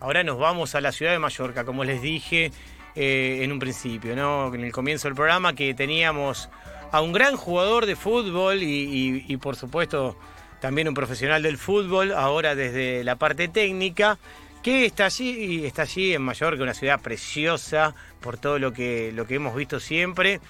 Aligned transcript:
Ahora 0.00 0.22
nos 0.22 0.38
vamos 0.38 0.76
a 0.76 0.80
la 0.80 0.92
ciudad 0.92 1.10
de 1.10 1.18
Mallorca, 1.18 1.64
como 1.64 1.82
les 1.82 2.00
dije 2.00 2.52
eh, 2.94 3.40
en 3.42 3.50
un 3.50 3.58
principio, 3.58 4.14
¿no? 4.14 4.54
En 4.54 4.62
el 4.62 4.70
comienzo 4.70 5.08
del 5.08 5.16
programa, 5.16 5.54
que 5.54 5.74
teníamos 5.74 6.48
a 6.92 7.00
un 7.00 7.12
gran 7.12 7.36
jugador 7.36 7.84
de 7.84 7.96
fútbol 7.96 8.62
y, 8.62 9.36
por 9.38 9.56
supuesto 9.56 10.16
también 10.60 10.88
un 10.88 10.94
profesional 10.94 11.42
del 11.42 11.58
fútbol, 11.58 12.12
ahora 12.12 12.54
desde 12.54 13.02
la 13.02 13.16
parte 13.16 13.48
técnica, 13.48 14.18
que 14.62 14.86
está 14.86 15.06
allí, 15.06 15.66
está 15.66 15.82
allí 15.82 16.14
en 16.14 16.22
Mallorca, 16.22 16.62
una 16.62 16.74
ciudad 16.74 17.00
preciosa 17.00 17.94
por 18.20 18.38
todo 18.38 18.60
lo 18.60 18.72
que, 18.72 19.10
lo 19.12 19.26
que 19.26 19.34
hemos 19.34 19.54
visto 19.56 19.80
siempre. 19.80 20.40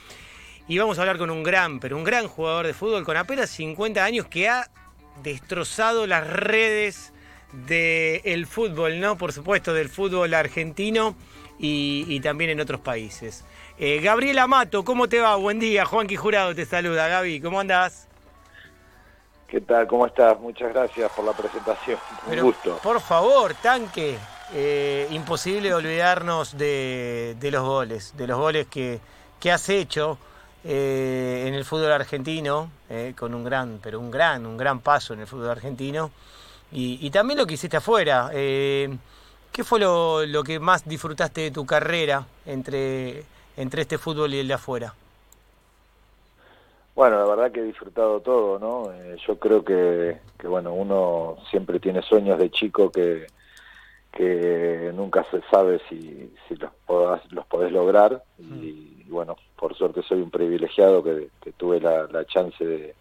Y 0.67 0.79
vamos 0.79 0.99
a 0.99 1.03
hablar 1.03 1.17
con 1.17 1.31
un 1.31 1.43
gran, 1.43 1.81
pero 1.81 1.97
un 1.97 2.05
gran 2.05 2.29
jugador 2.29 2.67
de 2.67 2.75
fútbol 2.75 3.05
con 3.05 3.17
apenas 3.17 3.49
50 3.51 4.05
años 4.05 4.27
que 4.27 4.49
ha 4.49 4.71
destrozado 5.23 6.07
las 6.07 6.27
redes 6.27 7.15
del 7.53 8.47
fútbol, 8.47 9.01
¿no? 9.01 9.17
Por 9.17 9.33
supuesto, 9.33 9.73
del 9.73 9.89
fútbol 9.89 10.35
argentino 10.35 11.15
y, 11.59 12.21
también 12.21 12.51
en 12.51 12.61
otros 12.61 12.81
países. 12.81 13.45
Eh, 13.79 14.01
Gabriela 14.01 14.47
Mato, 14.47 14.85
¿cómo 14.85 15.09
te 15.09 15.21
va? 15.21 15.37
Buen 15.37 15.59
día, 15.59 15.85
Juanqui 15.85 16.17
Jurado 16.17 16.55
te 16.55 16.65
saluda. 16.67 17.09
Gaby, 17.09 17.41
¿cómo 17.41 17.61
andás? 17.61 18.07
¿Qué 19.47 19.61
tal? 19.61 19.87
¿Cómo 19.87 20.07
estás? 20.07 20.39
Muchas 20.41 20.73
gracias 20.73 21.11
por 21.13 21.25
la 21.25 21.33
presentación. 21.33 21.99
Un 22.27 22.41
gusto. 22.41 22.79
Por 22.83 23.01
favor, 23.01 23.55
tanque. 23.55 24.19
Eh, 24.53 25.07
imposible 25.11 25.75
olvidarnos 25.75 26.57
de, 26.57 27.37
los 27.41 27.63
goles, 27.63 28.17
de 28.17 28.27
los 28.27 28.39
goles 28.39 28.67
que, 28.67 28.99
que 29.39 29.53
has 29.53 29.69
hecho 29.69 30.19
eh, 30.65 31.45
en 31.47 31.55
el 31.55 31.65
fútbol 31.67 31.93
argentino, 31.93 32.71
con 33.17 33.35
un 33.35 33.45
gran, 33.45 33.79
pero 33.83 34.01
un 34.01 34.11
gran, 34.11 34.47
un 34.47 34.57
gran 34.57 34.81
paso 34.81 35.15
en 35.15 35.21
el 35.21 35.27
fútbol 35.27 35.51
argentino. 35.51 36.11
Y, 36.71 37.11
también 37.11 37.39
lo 37.39 37.47
que 37.47 37.55
hiciste 37.55 37.79
afuera. 37.79 38.31
Eh, 38.33 38.95
¿Qué 39.53 39.65
fue 39.65 39.81
lo, 39.81 40.27
lo, 40.27 40.45
que 40.45 40.61
más 40.61 40.87
disfrutaste 40.87 41.41
de 41.43 41.51
tu 41.51 41.65
carrera 41.65 42.27
entre, 42.45 43.25
entre 43.57 43.83
este 43.83 43.99
fútbol 43.99 44.35
y 44.35 44.41
el 44.41 44.49
de 44.49 44.55
afuera? 44.55 44.95
Bueno, 46.95 47.17
la 47.19 47.25
verdad 47.27 47.53
que 47.53 47.61
he 47.61 47.65
disfrutado 47.65 48.21
todo, 48.21 48.59
¿no? 48.59 48.93
Eh, 48.93 49.17
yo 49.27 49.39
creo 49.39 49.65
que, 49.65 50.19
que, 50.39 50.47
bueno, 50.47 50.75
uno 50.75 51.37
siempre 51.51 51.81
tiene 51.81 52.03
sueños 52.03 52.39
de 52.39 52.51
chico 52.51 52.91
que, 52.91 53.27
que 54.13 54.91
nunca 54.95 55.25
se 55.31 55.41
sabe 55.51 55.81
si, 55.89 56.35
si 56.49 56.57
los, 56.57 56.73
podás, 56.87 57.21
los 57.33 57.47
podés 57.47 57.73
lograr. 57.73 58.23
Y, 58.39 59.05
mm. 59.07 59.11
bueno, 59.11 59.37
por 59.57 59.77
suerte 59.77 60.03
soy 60.03 60.21
un 60.21 60.31
privilegiado 60.31 61.03
que, 61.03 61.29
que 61.41 61.53
tuve 61.53 61.81
la, 61.81 62.09
la 62.09 62.25
chance 62.27 62.65
de, 62.65 62.95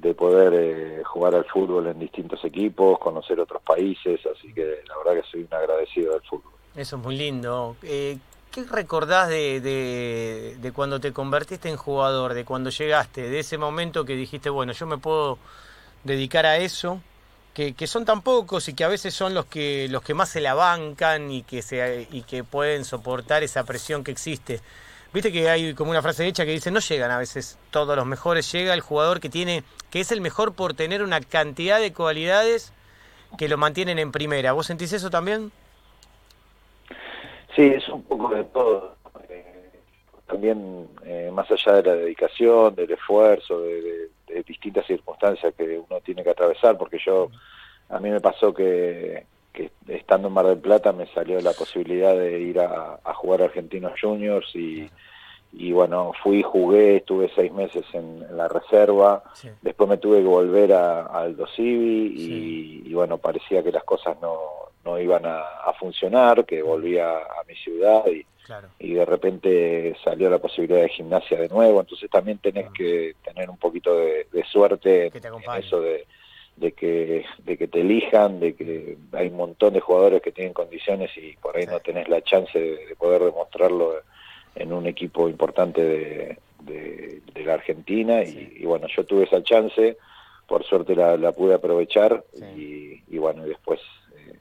de 0.00 0.14
poder 0.14 0.52
eh, 0.54 1.02
jugar 1.04 1.34
al 1.34 1.44
fútbol 1.44 1.86
en 1.88 1.98
distintos 1.98 2.42
equipos, 2.44 2.98
conocer 2.98 3.38
otros 3.38 3.62
países, 3.62 4.20
así 4.26 4.52
que 4.54 4.82
la 4.88 4.96
verdad 4.96 5.22
que 5.22 5.30
soy 5.30 5.42
un 5.42 5.54
agradecido 5.54 6.12
del 6.14 6.22
fútbol. 6.22 6.52
Eso 6.74 6.96
es 6.96 7.02
muy 7.02 7.16
lindo. 7.16 7.76
Eh, 7.82 8.16
¿Qué 8.50 8.64
recordás 8.64 9.28
de, 9.28 9.60
de, 9.60 10.72
cuando 10.72 11.00
te 11.00 11.12
convertiste 11.12 11.68
en 11.68 11.76
jugador, 11.76 12.34
de 12.34 12.44
cuando 12.44 12.70
llegaste, 12.70 13.28
de 13.28 13.40
ese 13.40 13.58
momento 13.58 14.04
que 14.04 14.16
dijiste, 14.16 14.50
bueno, 14.50 14.72
yo 14.72 14.86
me 14.86 14.98
puedo 14.98 15.38
dedicar 16.02 16.46
a 16.46 16.56
eso, 16.56 17.00
que, 17.54 17.74
que 17.74 17.86
son 17.86 18.04
tan 18.04 18.22
pocos 18.22 18.68
y 18.68 18.74
que 18.74 18.84
a 18.84 18.88
veces 18.88 19.14
son 19.14 19.34
los 19.34 19.44
que, 19.46 19.86
los 19.88 20.02
que 20.02 20.14
más 20.14 20.30
se 20.30 20.40
la 20.40 20.54
bancan 20.54 21.30
y 21.30 21.42
que, 21.42 21.62
se, 21.62 22.08
y 22.10 22.22
que 22.22 22.42
pueden 22.42 22.84
soportar 22.84 23.42
esa 23.42 23.64
presión 23.64 24.02
que 24.02 24.10
existe? 24.10 24.60
Viste 25.12 25.32
que 25.32 25.48
hay 25.48 25.74
como 25.74 25.90
una 25.90 26.02
frase 26.02 26.26
hecha 26.26 26.44
que 26.44 26.52
dice, 26.52 26.70
no 26.70 26.78
llegan 26.78 27.10
a 27.10 27.18
veces 27.18 27.58
todos 27.72 27.96
los 27.96 28.06
mejores, 28.06 28.50
llega 28.52 28.74
el 28.74 28.80
jugador 28.80 29.18
que 29.18 29.28
tiene, 29.28 29.64
que 29.90 30.00
es 30.00 30.12
el 30.12 30.20
mejor 30.20 30.54
por 30.54 30.74
tener 30.74 31.02
una 31.02 31.20
cantidad 31.20 31.80
de 31.80 31.92
cualidades 31.92 32.72
que 33.36 33.48
lo 33.48 33.56
mantienen 33.56 33.98
en 33.98 34.12
primera. 34.12 34.52
¿Vos 34.52 34.66
sentís 34.66 34.92
eso 34.92 35.10
también? 35.10 35.50
Sí, 37.56 37.62
es 37.62 37.88
un 37.88 38.04
poco 38.04 38.32
de 38.34 38.44
todo. 38.44 38.96
Eh, 39.28 39.70
también 40.26 40.88
eh, 41.04 41.30
más 41.32 41.50
allá 41.50 41.74
de 41.74 41.82
la 41.82 41.94
dedicación, 41.94 42.74
del 42.76 42.92
esfuerzo, 42.92 43.62
de, 43.62 44.10
distintas 44.46 44.86
circunstancias 44.86 45.52
que 45.56 45.78
uno 45.78 46.00
tiene 46.00 46.22
que 46.22 46.30
atravesar, 46.30 46.78
porque 46.78 46.98
yo, 47.04 47.30
a 47.88 47.98
mí 47.98 48.10
me 48.10 48.20
pasó 48.20 48.54
que, 48.54 49.26
estando 49.88 50.28
en 50.28 50.34
Mar 50.34 50.46
del 50.46 50.58
Plata 50.58 50.92
me 50.92 51.06
salió 51.08 51.40
la 51.40 51.52
posibilidad 51.52 52.16
de 52.16 52.40
ir 52.40 52.60
a, 52.60 53.00
a 53.02 53.14
jugar 53.14 53.42
a 53.42 53.44
Argentinos 53.46 53.92
Juniors 54.00 54.54
y 54.54 54.88
y 55.52 55.72
bueno, 55.72 56.12
fui, 56.22 56.42
jugué, 56.42 56.96
estuve 56.96 57.30
seis 57.34 57.52
meses 57.52 57.84
en, 57.92 58.24
la 58.36 58.46
reserva, 58.46 59.24
después 59.62 59.90
me 59.90 59.98
tuve 59.98 60.18
que 60.18 60.28
volver 60.28 60.72
a, 60.72 61.06
Aldo 61.06 61.46
Civi 61.56 62.82
y, 62.86 62.94
bueno, 62.94 63.18
parecía 63.18 63.62
que 63.62 63.72
las 63.72 63.82
cosas 63.82 64.16
no, 64.22 64.38
no 64.84 64.98
iban 64.98 65.24
a, 65.26 65.44
funcionar, 65.78 66.44
que 66.44 66.62
volvía 66.62 67.16
a 67.16 67.42
mi 67.48 67.54
ciudad 67.54 68.04
y, 68.06 68.26
y 68.78 68.94
de 68.94 69.04
repente 69.06 69.96
salió 70.04 70.28
la 70.28 70.38
posibilidad 70.38 70.82
de 70.82 70.90
gimnasia 70.90 71.38
de 71.38 71.48
nuevo, 71.48 71.80
entonces 71.80 72.10
también 72.10 72.38
tenés 72.38 72.70
que 72.72 73.16
tener 73.24 73.48
un 73.48 73.56
poquito 73.56 73.96
de, 73.96 74.26
suerte 74.50 75.06
en 75.06 75.58
eso 75.58 75.80
de, 75.80 76.06
de 76.60 76.72
que 76.72 77.24
de 77.38 77.56
que 77.56 77.68
te 77.68 77.80
elijan, 77.80 78.38
de 78.38 78.54
que 78.54 78.98
hay 79.12 79.28
un 79.28 79.36
montón 79.36 79.72
de 79.72 79.80
jugadores 79.80 80.20
que 80.20 80.30
tienen 80.30 80.52
condiciones 80.52 81.10
y 81.16 81.32
por 81.40 81.56
ahí 81.56 81.64
no 81.66 81.80
tenés 81.80 82.06
la 82.08 82.20
chance 82.20 82.58
de, 82.58 82.94
poder 82.96 83.22
demostrarlo 83.22 83.94
en 84.54 84.72
un 84.72 84.86
equipo 84.86 85.28
importante 85.28 85.82
de, 85.82 86.38
de, 86.62 87.44
la 87.44 87.54
Argentina. 87.54 88.22
Y, 88.22 88.62
bueno, 88.66 88.86
yo 88.94 89.04
tuve 89.04 89.24
esa 89.24 89.42
chance, 89.42 89.96
por 90.46 90.62
suerte 90.64 90.94
la, 90.94 91.32
pude 91.32 91.54
aprovechar 91.54 92.22
y, 92.54 93.02
y, 93.08 93.16
bueno, 93.16 93.44
después 93.44 93.80
eh, 94.14 94.38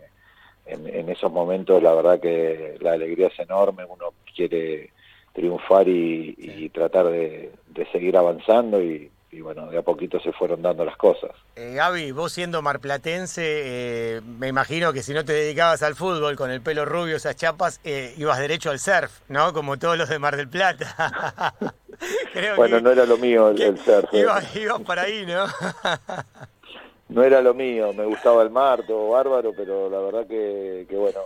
en, 0.66 0.88
en, 0.94 1.08
esos 1.08 1.32
momentos 1.32 1.82
la 1.82 1.94
verdad 1.94 2.20
que 2.20 2.76
la 2.82 2.92
alegría 2.92 3.28
es 3.28 3.40
enorme, 3.40 3.86
uno 3.86 4.14
quiere 4.36 4.92
triunfar 5.32 5.88
y, 5.88 6.36
y 6.38 6.68
tratar 6.68 7.08
de, 7.08 7.52
de 7.70 7.86
seguir 7.94 8.18
avanzando 8.18 8.84
y, 8.84 9.10
y 9.32 9.42
bueno, 9.42 9.68
de 9.68 9.78
a 9.78 9.82
poquito 9.82 10.20
se 10.20 10.32
fueron 10.32 10.62
dando 10.62 10.84
las 10.84 10.98
cosas. 10.98 11.32
Eh, 11.56 11.74
Gaby, 11.76 12.12
vos 12.12 12.32
siendo 12.32 12.62
marplatense, 12.62 13.44
eh, 13.46 14.22
me 14.22 14.48
imagino 14.48 14.92
que 14.92 15.04
si 15.04 15.14
no 15.14 15.24
te 15.24 15.34
dedicabas 15.34 15.84
al 15.84 15.96
fútbol 15.96 16.36
con 16.36 16.50
el 16.50 16.62
pelo 16.62 16.86
rubio, 16.86 17.16
esas 17.16 17.36
chapas, 17.36 17.80
eh, 17.84 18.14
ibas 18.18 18.40
derecho 18.40 18.72
al 18.72 18.80
surf, 18.80 19.22
¿no? 19.28 19.54
Como 19.54 19.78
todos 19.78 19.98
los 19.98 20.10
de 20.10 20.18
Mar 20.18 20.36
del 20.36 20.50
Plata. 20.50 21.54
bueno, 22.56 22.80
no 22.80 22.92
era 22.92 23.06
lo 23.06 23.18
mío 23.18 23.50
el, 23.50 23.78
surf. 23.78 24.12
¿eh? 24.14 24.22
Ibas, 24.22 24.56
ibas 24.56 24.82
para 24.82 25.04
ahí, 25.04 25.26
¿no? 25.26 25.46
no 27.10 27.24
era 27.24 27.42
lo 27.42 27.54
mío, 27.54 27.94
me 27.94 28.06
gustaba 28.06 28.42
el 28.42 28.50
mar, 28.50 28.84
todo 28.88 29.10
bárbaro, 29.10 29.54
pero 29.56 29.90
la 29.90 30.00
verdad 30.00 30.28
que, 30.28 30.88
que 30.90 30.96
bueno, 30.96 31.20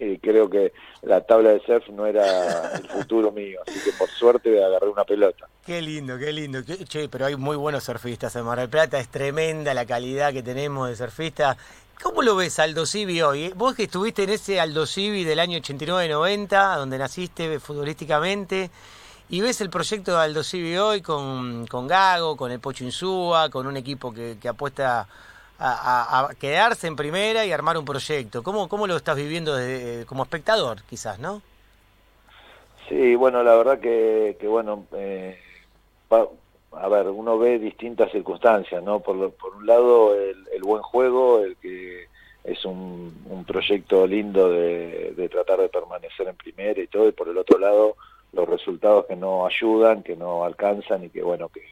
y 0.00 0.18
creo 0.18 0.48
que 0.48 0.72
la 1.02 1.20
tabla 1.20 1.50
de 1.50 1.60
surf 1.60 1.88
no 1.90 2.06
era 2.06 2.74
el 2.74 2.88
futuro 2.88 3.30
mío, 3.30 3.60
así 3.66 3.78
que 3.84 3.92
por 3.92 4.08
suerte 4.08 4.62
agarré 4.64 4.88
una 4.88 5.04
pelota. 5.04 5.46
Qué 5.64 5.82
lindo, 5.82 6.18
qué 6.18 6.32
lindo. 6.32 6.62
Che, 6.62 7.08
pero 7.08 7.26
hay 7.26 7.36
muy 7.36 7.56
buenos 7.56 7.84
surfistas 7.84 8.34
en 8.36 8.44
Mar 8.44 8.58
del 8.58 8.70
Plata, 8.70 8.98
es 8.98 9.08
tremenda 9.08 9.74
la 9.74 9.84
calidad 9.84 10.32
que 10.32 10.42
tenemos 10.42 10.88
de 10.88 10.96
surfistas. 10.96 11.58
¿Cómo 12.02 12.22
lo 12.22 12.34
ves 12.34 12.58
Aldo 12.58 12.86
Civi 12.86 13.20
hoy? 13.20 13.52
Vos 13.54 13.74
que 13.74 13.82
estuviste 13.82 14.22
en 14.22 14.30
ese 14.30 14.58
Aldo 14.58 14.86
Civi 14.86 15.22
del 15.22 15.38
año 15.38 15.58
89-90, 15.58 16.76
donde 16.76 16.96
naciste 16.96 17.60
futbolísticamente, 17.60 18.70
y 19.28 19.42
ves 19.42 19.60
el 19.60 19.68
proyecto 19.68 20.12
de 20.12 20.18
Aldo 20.18 20.42
Civi 20.42 20.78
hoy 20.78 21.02
con, 21.02 21.66
con 21.66 21.86
Gago, 21.86 22.38
con 22.38 22.50
el 22.50 22.58
Pocho 22.58 22.84
Insúa, 22.84 23.50
con 23.50 23.66
un 23.66 23.76
equipo 23.76 24.14
que, 24.14 24.38
que 24.40 24.48
apuesta 24.48 25.06
a, 25.60 26.30
quedarse 26.40 26.86
en 26.86 26.96
primera 26.96 27.44
y 27.44 27.52
armar 27.52 27.76
un 27.76 27.84
proyecto. 27.84 28.42
¿Cómo, 28.42 28.68
cómo 28.68 28.86
lo 28.86 28.96
estás 28.96 29.16
viviendo 29.16 29.56
como 30.06 30.22
espectador, 30.22 30.82
quizás, 30.88 31.18
no? 31.18 31.42
Sí, 32.88 33.14
bueno, 33.14 33.42
la 33.44 33.54
verdad 33.54 33.78
que, 33.78 34.36
que 34.40 34.48
bueno, 34.48 34.84
eh, 34.96 35.38
a 36.72 36.88
ver, 36.88 37.08
uno 37.08 37.38
ve 37.38 37.58
distintas 37.58 38.10
circunstancias, 38.10 38.82
¿no? 38.82 39.00
Por, 39.00 39.32
por 39.32 39.54
un 39.54 39.66
lado, 39.66 40.14
el, 40.14 40.62
buen 40.62 40.82
juego, 40.82 41.40
el 41.40 41.56
que 41.56 42.06
es 42.44 42.64
un, 42.64 43.24
un 43.28 43.44
proyecto 43.44 44.06
lindo 44.06 44.50
de, 44.50 45.12
de, 45.16 45.28
tratar 45.28 45.60
de 45.60 45.68
permanecer 45.68 46.28
en 46.28 46.36
primera 46.36 46.80
y 46.80 46.86
todo, 46.86 47.08
y 47.08 47.12
por 47.12 47.28
el 47.28 47.38
otro 47.38 47.58
lado, 47.58 47.96
los 48.32 48.48
resultados 48.48 49.06
que 49.06 49.16
no 49.16 49.46
ayudan, 49.46 50.02
que 50.02 50.16
no 50.16 50.44
alcanzan 50.44 51.04
y 51.04 51.10
que, 51.10 51.22
bueno, 51.22 51.48
que, 51.48 51.62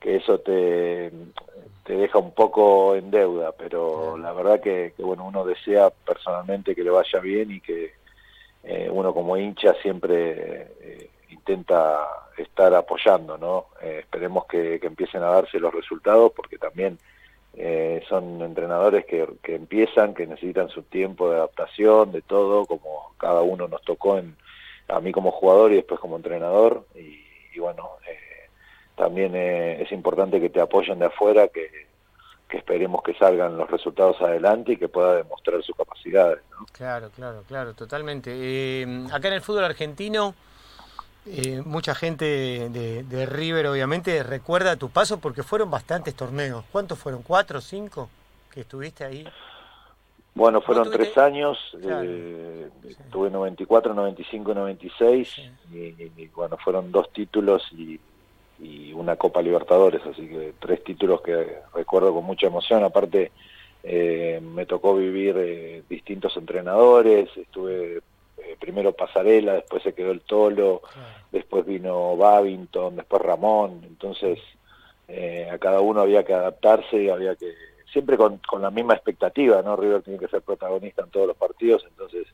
que 0.00 0.16
eso 0.16 0.38
te, 0.38 1.10
te 1.84 1.94
deja 1.94 2.18
un 2.18 2.32
poco 2.32 2.94
en 2.94 3.10
deuda, 3.10 3.52
pero 3.52 4.16
la 4.16 4.32
verdad 4.32 4.60
que, 4.60 4.94
bueno, 4.98 5.26
uno 5.26 5.44
desea 5.44 5.90
personalmente 5.90 6.74
que 6.74 6.84
le 6.84 6.90
vaya 6.90 7.18
bien 7.18 7.50
y 7.50 7.60
que 7.60 7.92
eh, 8.62 8.88
uno 8.90 9.12
como 9.12 9.36
hincha 9.36 9.74
siempre 9.82 10.68
eh, 10.80 11.10
intenta 11.30 12.06
estar 12.36 12.72
apoyando, 12.74 13.36
¿no? 13.36 13.66
Eh, 13.82 13.98
esperemos 14.00 14.46
que, 14.46 14.78
empiecen 14.82 15.22
a 15.22 15.30
darse 15.30 15.58
los 15.58 15.74
resultados 15.74 16.32
porque 16.34 16.58
también 16.58 16.98
son 18.08 18.40
entrenadores 18.40 19.04
que, 19.04 19.28
que 19.42 19.54
empiezan, 19.54 20.14
que 20.14 20.26
necesitan 20.26 20.70
su 20.70 20.84
tiempo 20.84 21.28
de 21.28 21.36
adaptación, 21.36 22.10
de 22.10 22.22
todo, 22.22 22.64
como 22.64 23.12
cada 23.18 23.42
uno 23.42 23.68
nos 23.68 23.82
tocó 23.82 24.16
en, 24.16 24.36
a 24.88 25.00
mí 25.00 25.12
como 25.12 25.30
jugador 25.32 25.70
y 25.72 25.76
después 25.76 26.00
como 26.00 26.16
entrenador, 26.16 26.86
y, 26.94 27.22
y 27.54 27.58
bueno, 27.58 27.90
también 28.96 29.34
eh, 29.34 29.82
es 29.82 29.92
importante 29.92 30.40
que 30.40 30.50
te 30.50 30.60
apoyen 30.60 30.98
de 30.98 31.06
afuera, 31.06 31.48
que, 31.48 31.88
que 32.52 32.58
esperemos 32.58 33.02
que 33.02 33.14
salgan 33.14 33.56
los 33.56 33.70
resultados 33.70 34.20
adelante 34.20 34.72
y 34.72 34.76
que 34.76 34.88
pueda 34.88 35.16
demostrar 35.16 35.62
sus 35.62 35.74
capacidades. 35.74 36.40
Claro, 36.72 37.08
claro, 37.16 37.42
claro, 37.48 37.72
totalmente. 37.72 38.30
Eh, 38.34 39.06
acá 39.10 39.28
en 39.28 39.34
el 39.34 39.40
fútbol 39.40 39.64
argentino, 39.64 40.34
eh, 41.24 41.62
mucha 41.64 41.94
gente 41.94 42.68
de, 42.68 43.26
River 43.26 43.68
obviamente 43.68 44.22
recuerda 44.22 44.76
tu 44.76 44.90
paso 44.90 45.18
porque 45.18 45.42
fueron 45.42 45.70
bastantes 45.70 46.14
torneos. 46.14 46.64
¿Cuántos 46.70 46.98
fueron? 46.98 47.22
¿Cuatro 47.22 47.60
cinco 47.62 48.10
que 48.50 48.60
estuviste 48.60 49.04
ahí? 49.04 49.26
Bueno, 50.34 50.60
fueron 50.60 50.90
tres 50.90 51.16
años, 51.16 51.58
eh, 51.82 52.68
tuve 53.10 53.30
94, 53.30 53.94
95, 53.94 54.54
96 54.54 55.38
y, 55.70 55.76
y, 55.76 56.30
bueno, 56.34 56.56
fueron 56.56 56.90
dos 56.92 57.10
títulos 57.12 57.62
y 57.72 57.98
y 58.62 58.92
una 58.92 59.16
Copa 59.16 59.42
Libertadores, 59.42 60.00
así 60.06 60.28
que 60.28 60.54
tres 60.58 60.84
títulos 60.84 61.20
que 61.20 61.58
recuerdo 61.74 62.14
con 62.14 62.24
mucha 62.24 62.46
emoción. 62.46 62.84
Aparte, 62.84 63.32
eh, 63.82 64.40
me 64.40 64.64
tocó 64.64 64.94
vivir 64.94 65.34
eh, 65.38 65.82
distintos 65.88 66.36
entrenadores, 66.36 67.28
estuve 67.36 67.96
eh, 68.38 68.56
primero 68.60 68.92
Pasarela, 68.92 69.54
después 69.54 69.82
se 69.82 69.92
quedó 69.92 70.12
el 70.12 70.20
Tolo, 70.20 70.82
después 71.32 71.66
vino 71.66 72.16
Babington, 72.16 72.96
después 72.96 73.22
Ramón, 73.22 73.82
entonces 73.84 74.38
a 75.50 75.58
cada 75.58 75.80
uno 75.82 76.00
había 76.00 76.24
que 76.24 76.32
adaptarse 76.32 77.02
y 77.02 77.10
había 77.10 77.36
que, 77.36 77.52
siempre 77.92 78.16
con, 78.16 78.38
con 78.38 78.62
la 78.62 78.70
misma 78.70 78.94
expectativa, 78.94 79.60
¿no? 79.60 79.76
River 79.76 80.00
tiene 80.00 80.18
que 80.18 80.28
ser 80.28 80.40
protagonista 80.40 81.02
en 81.02 81.10
todos 81.10 81.26
los 81.26 81.36
partidos, 81.36 81.84
entonces 81.86 82.26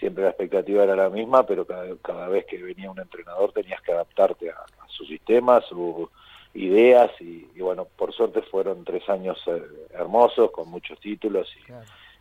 siempre 0.00 0.24
la 0.24 0.30
expectativa 0.30 0.82
era 0.82 0.96
la 0.96 1.10
misma, 1.10 1.46
pero 1.46 1.66
cada, 1.66 2.28
vez 2.28 2.46
que 2.46 2.60
venía 2.60 2.90
un 2.90 2.98
entrenador 2.98 3.52
tenías 3.52 3.80
que 3.82 3.92
adaptarte 3.92 4.50
a, 4.50 4.56
su 4.88 5.04
sistema, 5.04 5.60
sus 5.62 6.08
ideas 6.54 7.10
y, 7.20 7.44
bueno, 7.60 7.86
por 7.96 8.12
suerte 8.12 8.42
fueron 8.42 8.84
tres 8.84 9.08
años 9.08 9.38
eh, 9.46 9.62
hermosos 9.94 10.50
con 10.50 10.68
muchos 10.68 10.98
títulos 10.98 11.48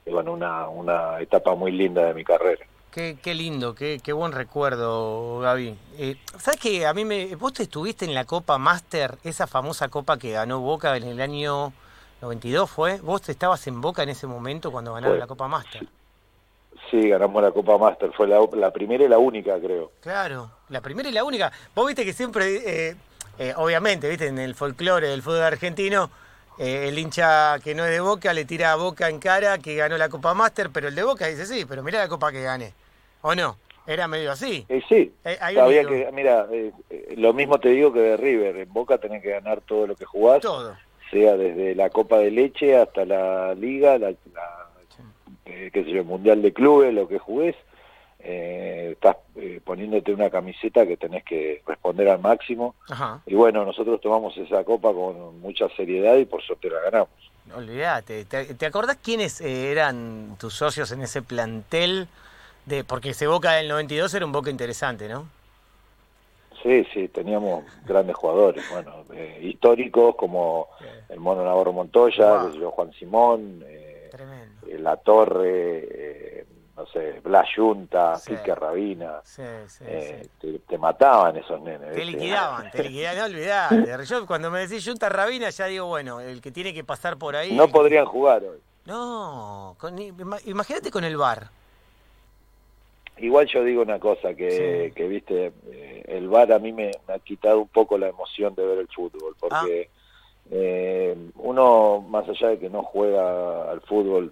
y, 0.05 0.11
bueno, 0.11 0.33
una, 0.33 0.69
una 0.69 1.19
etapa 1.19 1.55
muy 1.55 1.71
linda 1.71 2.05
de 2.05 2.13
mi 2.13 2.23
carrera. 2.23 2.65
Qué, 2.91 3.17
qué 3.21 3.33
lindo, 3.33 3.75
qué, 3.75 3.99
qué 4.03 4.13
buen 4.13 4.31
recuerdo, 4.31 5.39
Gaby. 5.39 5.75
Eh, 5.97 6.15
¿Sabes 6.37 6.59
que 6.59 6.85
a 6.85 6.93
mí 6.93 7.05
me... 7.05 7.35
Vos 7.35 7.53
te 7.53 7.63
estuviste 7.63 8.05
en 8.05 8.13
la 8.13 8.25
Copa 8.25 8.57
Master, 8.57 9.17
esa 9.23 9.45
famosa 9.45 9.89
copa 9.89 10.17
que 10.17 10.31
ganó 10.31 10.59
Boca 10.59 10.95
en 10.97 11.03
el 11.03 11.21
año 11.21 11.73
92, 12.21 12.69
¿fue? 12.69 12.99
¿Vos 13.01 13.27
estabas 13.29 13.65
en 13.67 13.81
Boca 13.81 14.03
en 14.03 14.09
ese 14.09 14.25
momento 14.25 14.71
cuando 14.71 14.93
ganaron 14.93 15.19
la 15.19 15.27
Copa 15.27 15.47
Master? 15.47 15.87
Sí, 16.89 17.09
ganamos 17.09 17.41
la 17.43 17.51
Copa 17.51 17.77
Master, 17.77 18.11
fue 18.13 18.27
la, 18.27 18.71
primera 18.71 19.03
y 19.03 19.07
la 19.07 19.19
única, 19.19 19.59
creo. 19.59 19.91
Claro, 20.01 20.49
la 20.69 20.81
primera 20.81 21.07
y 21.09 21.11
la 21.11 21.23
única. 21.23 21.51
Vos 21.75 21.85
viste 21.85 22.03
que 22.03 22.13
siempre, 22.13 22.89
eh, 22.89 22.95
eh, 23.37 23.53
obviamente, 23.57 24.09
viste, 24.09 24.27
en 24.27 24.39
el 24.39 24.55
folclore 24.55 25.07
del 25.07 25.21
fútbol 25.21 25.43
argentino, 25.43 26.09
eh, 26.57 26.87
el 26.87 26.97
hincha 26.97 27.59
que 27.59 27.75
no 27.75 27.85
es 27.85 27.91
de 27.91 27.99
Boca 27.99 28.33
le 28.33 28.45
tira 28.45 28.71
a 28.71 28.75
Boca 28.75 29.07
en 29.07 29.19
cara 29.19 29.59
que 29.59 29.75
ganó 29.75 29.97
la 29.97 30.09
Copa 30.09 30.33
Master, 30.33 30.71
pero 30.73 30.87
el 30.87 30.95
de 30.95 31.03
Boca 31.03 31.27
dice, 31.27 31.45
sí, 31.45 31.65
pero 31.67 31.83
mira 31.83 31.99
la 31.99 32.07
Copa 32.07 32.31
que 32.31 32.41
gané. 32.41 32.73
¿O 33.21 33.35
no? 33.35 33.57
Era 33.85 34.07
medio 34.07 34.31
así. 34.31 34.65
sí, 34.87 35.11
sabía 35.23 35.83
que, 35.83 36.09
mira, 36.13 36.47
lo 37.17 37.33
mismo 37.33 37.59
te 37.59 37.69
digo 37.69 37.91
que 37.91 37.99
de 37.99 38.17
River, 38.17 38.57
en 38.57 38.73
Boca 38.73 38.97
tenés 38.97 39.21
que 39.21 39.31
ganar 39.31 39.61
todo 39.61 39.87
lo 39.87 39.95
que 39.95 40.05
jugás. 40.05 40.41
Todo. 40.41 40.75
Sea 41.11 41.37
desde 41.37 41.73
la 41.73 41.89
Copa 41.89 42.19
de 42.19 42.29
Leche 42.29 42.77
hasta 42.77 43.03
la 43.03 43.55
Liga, 43.55 43.97
la 43.97 44.13
eh, 45.59 45.71
qué 45.71 45.83
sé 45.83 45.91
yo, 45.91 46.03
Mundial 46.03 46.41
de 46.41 46.53
Clubes, 46.53 46.93
lo 46.93 47.07
que 47.07 47.19
jugués, 47.19 47.55
eh, 48.19 48.91
estás 48.93 49.17
eh, 49.35 49.59
poniéndote 49.63 50.13
una 50.13 50.29
camiseta 50.29 50.85
que 50.85 50.97
tenés 50.97 51.23
que 51.23 51.61
responder 51.65 52.09
al 52.09 52.19
máximo. 52.19 52.75
Y 53.25 53.35
bueno, 53.35 53.65
nosotros 53.65 53.99
tomamos 54.01 54.37
esa 54.37 54.63
copa 54.63 54.93
con 54.93 55.39
mucha 55.41 55.67
seriedad 55.75 56.15
y 56.15 56.25
por 56.25 56.41
suerte 56.41 56.69
la 56.69 56.79
ganamos. 56.81 57.09
Olvídate, 57.55 58.25
¿te, 58.25 58.65
acordás 58.65 58.97
quiénes 59.03 59.41
eran 59.41 60.35
tus 60.39 60.53
socios 60.53 60.91
en 60.91 61.01
ese 61.01 61.21
plantel? 61.21 62.07
de 62.65 62.83
Porque 62.83 63.09
ese 63.09 63.25
Boca 63.25 63.53
del 63.53 63.67
92 63.67 64.13
era 64.13 64.25
un 64.25 64.31
Boca 64.31 64.51
interesante, 64.51 65.09
¿no? 65.09 65.27
Sí, 66.61 66.85
sí, 66.93 67.07
teníamos 67.07 67.63
grandes 67.85 68.15
jugadores, 68.15 68.63
bueno, 68.69 69.05
históricos 69.41 70.15
como 70.15 70.67
el 71.07 71.19
Mono 71.19 71.43
Navarro 71.43 71.71
Montoya, 71.71 72.49
Juan 72.51 72.91
Simón, 72.93 73.63
eh, 73.65 73.88
la 74.79 74.97
Torre, 74.97 75.87
eh, 75.91 76.45
no 76.75 76.85
sé, 76.87 77.19
Blas 77.23 77.47
Junta, 77.55 78.19
Pique 78.25 78.55
Rabina, 78.55 79.21
eh, 79.81 80.27
te, 80.67 80.77
mataban 80.77 81.37
esos 81.37 81.61
nenes. 81.61 81.93
Te 81.93 82.05
liquidaban, 82.05 82.71
te 82.71 82.83
liquidaban, 82.83 83.17
no 83.17 83.25
olvidate. 83.25 84.05
Yo 84.05 84.25
cuando 84.25 84.49
me 84.49 84.59
decís 84.59 84.85
Junta 84.85 85.09
Rabina 85.09 85.49
ya 85.49 85.65
digo, 85.65 85.87
bueno, 85.87 86.21
el 86.21 86.41
que 86.41 86.51
tiene 86.51 86.73
que 86.73 86.83
pasar 86.83 87.17
por 87.17 87.35
ahí. 87.35 87.53
No 87.53 87.67
podrían 87.67 88.05
jugar 88.05 88.43
hoy. 88.43 88.59
No, 88.85 89.77
imagínate 90.45 90.89
con 90.89 91.03
el 91.03 91.17
bar. 91.17 91.49
Igual 93.17 93.47
yo 93.47 93.63
digo 93.65 93.81
una 93.81 93.99
cosa, 93.99 94.33
que, 94.33 94.93
que 94.95 95.07
viste, 95.07 95.51
el 96.05 96.29
bar 96.29 96.51
a 96.53 96.59
mí 96.59 96.71
me, 96.71 96.91
ha 97.07 97.19
quitado 97.19 97.59
un 97.59 97.67
poco 97.67 97.97
la 97.97 98.07
emoción 98.07 98.55
de 98.55 98.65
ver 98.65 98.77
el 98.79 98.87
fútbol, 98.87 99.35
porque 99.39 99.89
ah. 99.93 99.98
Uno, 100.49 102.05
más 102.09 102.27
allá 102.27 102.49
de 102.49 102.59
que 102.59 102.69
no 102.69 102.83
juega 102.83 103.71
al 103.71 103.81
fútbol 103.81 104.31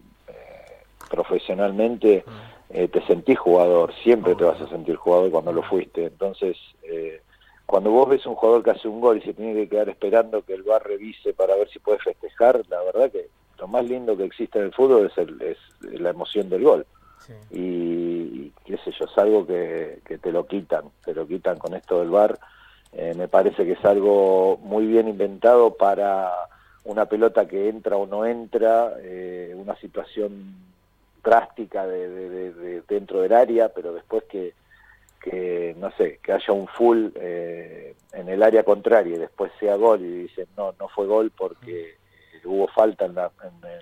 profesionalmente 1.09 2.23
eh, 2.69 2.87
te 2.89 3.01
sentís 3.05 3.39
jugador, 3.39 3.93
siempre 4.03 4.35
te 4.35 4.43
vas 4.43 4.59
a 4.59 4.67
sentir 4.67 4.95
jugador 4.97 5.31
cuando 5.31 5.53
lo 5.53 5.63
fuiste. 5.63 6.05
Entonces, 6.05 6.57
eh, 6.83 7.21
cuando 7.65 7.91
vos 7.91 8.09
ves 8.09 8.25
un 8.25 8.35
jugador 8.35 8.63
que 8.63 8.71
hace 8.71 8.87
un 8.87 8.99
gol 8.99 9.17
y 9.17 9.21
se 9.21 9.33
tiene 9.33 9.53
que 9.53 9.69
quedar 9.69 9.89
esperando 9.89 10.41
que 10.41 10.53
el 10.53 10.63
bar 10.63 10.85
revise 10.85 11.33
para 11.33 11.55
ver 11.55 11.69
si 11.69 11.79
puede 11.79 11.99
festejar, 11.99 12.61
la 12.69 12.81
verdad 12.83 13.11
que 13.11 13.29
lo 13.57 13.67
más 13.67 13.85
lindo 13.85 14.17
que 14.17 14.25
existe 14.25 14.59
en 14.59 14.65
el 14.65 14.73
fútbol 14.73 15.09
es, 15.09 15.17
el, 15.17 15.41
es 15.41 15.57
la 15.99 16.09
emoción 16.09 16.49
del 16.49 16.63
gol. 16.63 16.85
Y, 17.51 18.51
qué 18.63 18.77
sé 18.77 18.91
yo, 18.97 19.05
es 19.05 19.17
algo 19.17 19.45
que, 19.45 19.99
que, 20.05 20.17
te 20.17 20.31
lo 20.31 20.45
quitan, 20.45 20.85
te 21.03 21.13
lo 21.13 21.27
quitan 21.27 21.57
con 21.57 21.73
esto 21.73 21.99
del 21.99 22.09
bar. 22.09 22.39
Eh, 22.93 23.13
me 23.15 23.27
parece 23.27 23.65
que 23.65 23.73
es 23.73 23.85
algo 23.85 24.57
muy 24.63 24.85
bien 24.85 25.07
inventado 25.07 25.75
para 25.75 26.31
una 26.83 27.05
pelota 27.05 27.47
que 27.47 27.69
entra 27.69 27.97
o 27.97 28.07
no 28.07 28.25
entra, 28.25 28.93
una 29.55 29.75
situación 29.75 30.55
drástica 31.27 31.85
de, 31.85 32.81
dentro 32.87 33.21
del 33.21 33.33
área, 33.33 33.69
pero 33.69 33.93
después 33.93 34.23
que, 34.23 34.53
que 35.21 35.75
no 35.77 35.91
sé, 35.91 36.19
que 36.23 36.31
haya 36.31 36.53
un 36.53 36.67
full 36.67 37.07
eh, 37.15 37.95
en 38.13 38.29
el 38.29 38.41
área 38.41 38.63
contraria 38.63 39.15
y 39.15 39.19
después 39.19 39.51
sea 39.59 39.75
gol 39.75 40.01
y 40.01 40.23
dicen 40.23 40.47
no, 40.55 40.73
no 40.79 40.87
fue 40.87 41.05
gol 41.05 41.31
porque 41.37 41.97
hubo 42.45 42.67
falta 42.67 43.05
en, 43.05 43.17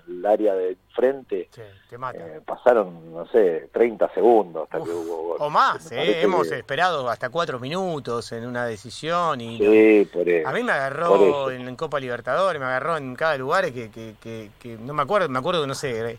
el 0.08 0.26
área 0.26 0.54
de 0.54 0.76
frente, 0.94 1.48
eh, 1.52 2.40
pasaron, 2.44 3.12
no 3.12 3.26
sé, 3.26 3.68
30 3.72 4.12
segundos 4.14 4.64
hasta 4.64 4.84
que 4.84 4.90
hubo 4.90 5.28
gol. 5.28 5.36
O 5.40 5.50
más, 5.50 5.90
eh, 5.92 6.22
hemos 6.22 6.50
esperado 6.50 7.08
hasta 7.08 7.30
cuatro 7.30 7.58
minutos 7.60 8.32
en 8.32 8.46
una 8.46 8.66
decisión 8.66 9.40
y 9.40 9.56
a 10.44 10.52
mí 10.52 10.62
me 10.62 10.72
agarró 10.72 11.50
en, 11.50 11.76
Copa 11.76 12.00
Libertadores, 12.00 12.60
me 12.60 12.66
agarró 12.66 12.96
en 12.96 13.14
cada 13.14 13.36
lugar 13.36 13.70
que, 13.72 13.90
que, 13.90 14.14
que, 14.58 14.78
no 14.78 14.94
me 14.94 15.02
acuerdo, 15.02 15.28
me 15.28 15.38
acuerdo 15.38 15.62
que 15.62 15.66
no 15.66 15.74
sé, 15.74 16.18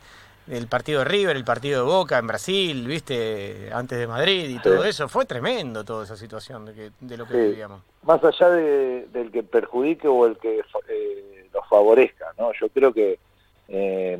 el 0.50 0.68
partido 0.68 1.00
de 1.00 1.06
River, 1.06 1.36
el 1.36 1.44
partido 1.44 1.84
de 1.84 1.92
Boca 1.92 2.18
en 2.18 2.28
Brasil, 2.28 2.88
viste, 2.88 3.70
antes 3.74 4.00
de 4.00 4.08
Madrid 4.08 4.50
y 4.50 4.60
todo 4.60 4.84
eso, 4.84 5.08
fue 5.10 5.26
tremendo 5.26 5.84
toda 5.84 6.06
esa 6.06 6.16
situación 6.16 6.66
de, 6.66 6.74
que, 6.74 6.92
de 7.00 7.18
lo 7.18 7.28
que 7.28 7.38
vivíamos. 7.38 7.82
Más 8.04 8.24
allá 8.24 8.50
de, 8.50 9.08
del 9.12 9.32
que 9.32 9.44
perjudique 9.44 10.08
o 10.08 10.26
el 10.26 10.38
que 10.38 10.60
eh, 10.60 11.37
favorezca, 11.64 12.34
¿no? 12.38 12.52
Yo 12.60 12.70
creo 12.70 12.94
que 12.94 13.20
eh, 13.70 14.18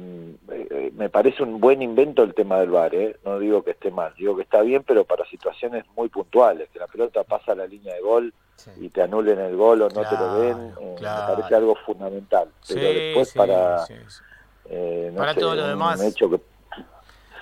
eh, 0.52 0.92
me 0.96 1.10
parece 1.10 1.44
un 1.44 1.60
buen 1.60 1.82
invento 1.82 2.24
el 2.24 2.34
tema 2.34 2.60
del 2.60 2.70
VAR, 2.70 2.94
¿eh? 2.94 3.18
no 3.24 3.40
digo 3.40 3.64
que 3.64 3.72
esté 3.72 3.92
mal, 3.92 4.14
digo 4.18 4.36
que 4.36 4.44
está 4.44 4.62
bien, 4.62 4.84
pero 4.84 5.06
para 5.06 5.26
situaciones 5.26 5.86
muy 5.96 6.10
puntuales, 6.10 6.70
que 6.70 6.80
la 6.80 6.88
pelota 6.88 7.24
pasa 7.24 7.54
a 7.54 7.56
la 7.56 7.66
línea 7.66 7.94
de 7.96 8.02
gol 8.02 8.34
y 8.82 8.90
te 8.90 9.04
anulen 9.04 9.40
el 9.40 9.56
gol 9.56 9.84
o 9.84 9.90
no 9.90 10.02
te 10.02 10.18
lo 10.18 10.40
den, 10.40 10.74
me 10.96 11.02
parece 11.02 11.56
algo 11.56 11.76
fundamental. 11.86 12.50
Pero 12.68 12.82
después 12.82 13.34
para 13.34 13.86
eh, 14.70 15.14
para 15.16 15.34
todo 15.34 15.56
lo 15.56 15.68
demás. 15.68 16.02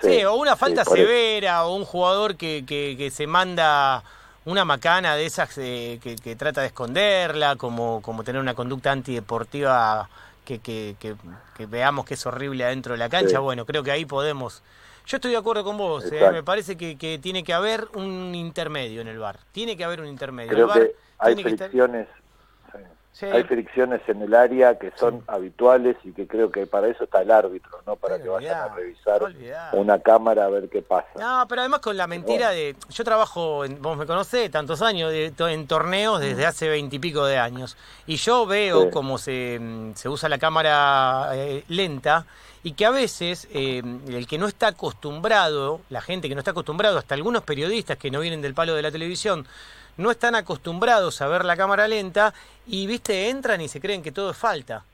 sí, 0.00 0.24
o 0.24 0.34
una 0.36 0.56
falta 0.56 0.84
severa, 0.84 1.66
o 1.66 1.74
un 1.74 1.84
jugador 1.84 2.36
que, 2.36 2.64
que, 2.66 3.10
se 3.10 3.26
manda 3.26 4.04
una 4.46 4.64
macana 4.64 5.16
de 5.16 5.26
esas 5.26 5.58
eh, 5.58 5.98
que, 6.00 6.36
trata 6.36 6.60
de 6.60 6.68
esconderla, 6.68 7.56
como, 7.56 8.00
como 8.00 8.22
tener 8.22 8.40
una 8.40 8.54
conducta 8.54 8.92
antideportiva 8.92 10.08
que, 10.44 10.60
que, 10.60 11.66
veamos 11.66 12.06
que 12.06 12.14
es 12.14 12.24
horrible 12.26 12.64
adentro 12.64 12.92
de 12.92 12.98
la 12.98 13.08
cancha. 13.08 13.40
Bueno, 13.40 13.66
creo 13.66 13.82
que 13.82 13.90
ahí 13.90 14.04
podemos. 14.04 14.62
Yo 15.04 15.16
estoy 15.16 15.32
de 15.32 15.36
acuerdo 15.36 15.64
con 15.64 15.76
vos, 15.76 16.10
eh, 16.10 16.30
me 16.32 16.42
parece 16.42 16.76
que, 16.76 17.18
tiene 17.20 17.42
que 17.42 17.52
haber 17.52 17.88
un 17.94 18.34
intermedio 18.34 19.00
en 19.00 19.08
el 19.08 19.18
bar. 19.18 19.38
Tiene 19.50 19.76
que 19.76 19.84
haber 19.84 20.00
un 20.00 20.06
intermedio. 20.06 20.50
Creo 20.50 20.72
que 20.72 20.94
hay 21.18 21.34
fricciones. 21.34 22.06
Hay 23.22 23.44
fricciones 23.44 24.02
en 24.08 24.20
el 24.20 24.34
área 24.34 24.78
que 24.78 24.92
son 24.96 25.22
habituales 25.26 25.96
y 26.04 26.12
que 26.12 26.26
creo 26.26 26.50
que 26.50 26.66
para 26.66 26.88
eso 26.88 27.04
está 27.04 27.22
el 27.22 27.30
árbitro, 27.30 27.80
¿no? 27.86 27.96
Para 27.96 28.22
que 28.22 28.28
vayan 28.28 28.58
a 28.58 28.74
revisar 28.74 29.22
una 29.72 30.00
cámara 30.00 30.44
a 30.44 30.48
ver 30.48 30.68
qué 30.68 30.82
pasa. 30.82 31.08
No, 31.18 31.46
pero 31.48 31.62
además 31.62 31.80
con 31.80 31.96
la 31.96 32.06
mentira 32.06 32.50
de... 32.50 32.76
Yo 32.90 33.04
trabajo, 33.04 33.64
vos 33.80 33.96
me 33.96 34.04
conocés, 34.04 34.50
tantos 34.50 34.82
años, 34.82 35.10
de, 35.10 35.32
en 35.38 35.66
torneos 35.66 36.20
desde 36.20 36.44
mm. 36.44 36.48
hace 36.48 36.68
veintipico 36.68 37.24
de 37.24 37.38
años. 37.38 37.76
Y 38.06 38.16
yo 38.16 38.44
veo 38.44 38.90
cómo 38.90 39.16
se, 39.16 39.58
mm, 39.60 39.94
se, 39.94 40.08
usa 40.08 40.28
la 40.28 40.38
cámara 40.38 41.30
eh, 41.32 41.64
lenta 41.68 42.26
y 42.62 42.72
que 42.72 42.86
a 42.86 42.90
veces 42.90 43.48
eh, 43.52 43.82
el 44.08 44.26
que 44.26 44.38
no 44.38 44.48
está 44.48 44.68
acostumbrado, 44.68 45.80
la 45.90 46.00
gente 46.00 46.28
que 46.28 46.34
no 46.34 46.40
está 46.40 46.50
acostumbrado, 46.50 46.98
hasta 46.98 47.14
algunos 47.14 47.42
periodistas 47.42 47.96
que 47.96 48.10
no 48.10 48.20
vienen 48.20 48.42
del 48.42 48.54
palo 48.54 48.74
de 48.74 48.82
la 48.82 48.90
televisión, 48.90 49.46
no 49.96 50.10
están 50.10 50.34
acostumbrados 50.34 51.20
a 51.22 51.28
ver 51.28 51.44
la 51.44 51.56
cámara 51.56 51.88
lenta 51.88 52.34
y, 52.66 52.86
viste, 52.86 53.30
entran 53.30 53.60
y 53.60 53.68
se 53.68 53.80
creen 53.80 54.02
que 54.02 54.12
todo 54.12 54.30
es 54.30 54.36
falta. 54.36 54.84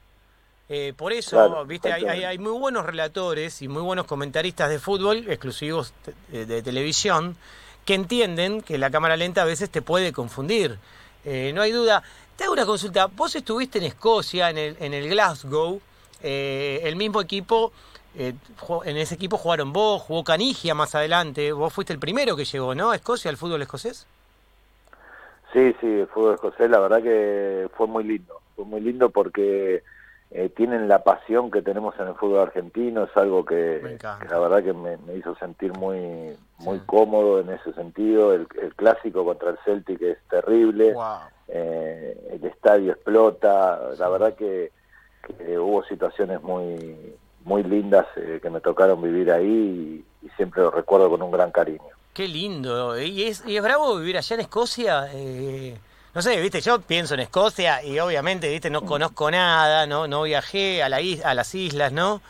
Eh, 0.68 0.94
por 0.96 1.12
eso, 1.12 1.64
viste, 1.66 1.92
hay, 1.92 2.38
muy 2.38 2.52
buenos 2.52 2.86
relatores 2.86 3.60
y 3.62 3.68
muy 3.68 3.82
buenos 3.82 4.06
comentaristas 4.06 4.70
de 4.70 4.78
fútbol, 4.78 5.24
exclusivos 5.28 5.92
de, 6.28 6.62
televisión, 6.62 7.36
que 7.84 7.94
entienden 7.94 8.62
que 8.62 8.78
la 8.78 8.90
cámara 8.90 9.16
lenta 9.16 9.42
a 9.42 9.44
veces 9.44 9.70
te 9.70 9.82
puede 9.82 10.12
confundir. 10.12 10.78
Eh, 11.24 11.52
no 11.54 11.62
hay 11.62 11.72
duda. 11.72 12.02
Te 12.36 12.44
hago 12.44 12.54
una 12.54 12.64
consulta. 12.64 13.06
Vos 13.06 13.34
estuviste 13.34 13.78
en 13.78 13.84
Escocia, 13.84 14.50
en 14.50 14.58
el, 14.58 14.76
en 14.80 14.94
el 14.94 15.08
Glasgow, 15.08 15.80
eh, 16.22 16.80
el 16.84 16.96
mismo 16.96 17.20
equipo, 17.20 17.72
en 18.14 18.96
ese 18.96 19.14
equipo 19.14 19.38
jugaron 19.38 19.72
vos, 19.72 20.02
jugó 20.02 20.22
Canigia 20.22 20.74
más 20.74 20.94
adelante, 20.94 21.52
vos 21.52 21.72
fuiste 21.72 21.92
el 21.92 21.98
primero 21.98 22.36
que 22.36 22.44
llegó, 22.44 22.74
¿no? 22.74 22.90
A 22.90 22.96
Escocia, 22.96 23.30
al 23.30 23.36
fútbol 23.36 23.62
escocés. 23.62 24.06
Sí, 25.52 25.74
sí, 25.80 25.86
el 25.86 26.06
fútbol 26.06 26.38
José, 26.38 26.68
la 26.68 26.78
verdad 26.78 27.02
que 27.02 27.68
fue 27.76 27.86
muy 27.86 28.04
lindo, 28.04 28.40
fue 28.56 28.64
muy 28.64 28.80
lindo 28.80 29.10
porque 29.10 29.82
eh, 30.30 30.48
tienen 30.48 30.88
la 30.88 31.04
pasión 31.04 31.50
que 31.50 31.60
tenemos 31.60 31.94
en 32.00 32.08
el 32.08 32.14
fútbol 32.14 32.40
argentino, 32.40 33.04
es 33.04 33.14
algo 33.16 33.44
que, 33.44 33.98
la 34.02 34.38
verdad 34.38 34.64
que 34.64 34.72
me, 34.72 34.96
hizo 35.14 35.34
sentir 35.36 35.72
muy 35.74 36.34
muy 36.58 36.78
cómodo 36.86 37.40
en 37.40 37.50
ese 37.50 37.74
sentido, 37.74 38.32
el, 38.32 38.46
clásico 38.76 39.26
contra 39.26 39.50
el 39.50 39.58
Celtic 39.64 40.00
es 40.00 40.18
terrible, 40.30 40.94
eh, 41.48 42.30
el 42.32 42.44
estadio 42.46 42.92
explota, 42.92 43.78
la 43.98 44.08
verdad 44.08 44.34
que, 44.34 44.72
hubo 45.58 45.84
situaciones 45.84 46.42
muy 46.42 47.16
muy 47.44 47.62
lindas 47.62 48.06
eh, 48.16 48.38
que 48.40 48.50
me 48.50 48.60
tocaron 48.60 49.02
vivir 49.02 49.30
ahí 49.30 50.04
y 50.22 50.28
siempre 50.36 50.62
lo 50.62 50.70
recuerdo 50.70 51.10
con 51.10 51.22
un 51.22 51.30
gran 51.30 51.50
cariño. 51.50 51.80
Qué 52.12 52.28
lindo. 52.28 53.00
¿Y 53.00 53.24
es, 53.24 53.42
y 53.46 53.56
es 53.56 53.62
bravo 53.62 53.96
vivir 53.96 54.18
allá 54.18 54.34
en 54.34 54.40
Escocia? 54.40 55.08
Eh, 55.12 55.76
no 56.14 56.22
sé, 56.22 56.40
viste, 56.40 56.60
yo 56.60 56.80
pienso 56.80 57.14
en 57.14 57.20
Escocia 57.20 57.82
y 57.82 57.98
obviamente, 57.98 58.50
viste, 58.50 58.68
no 58.68 58.82
conozco 58.82 59.30
nada, 59.30 59.86
no, 59.86 60.06
no 60.06 60.22
viajé 60.22 60.82
a, 60.82 60.88
la 60.88 60.98
a 61.24 61.34
las 61.34 61.54
islas, 61.54 61.90
¿no? 61.92 62.20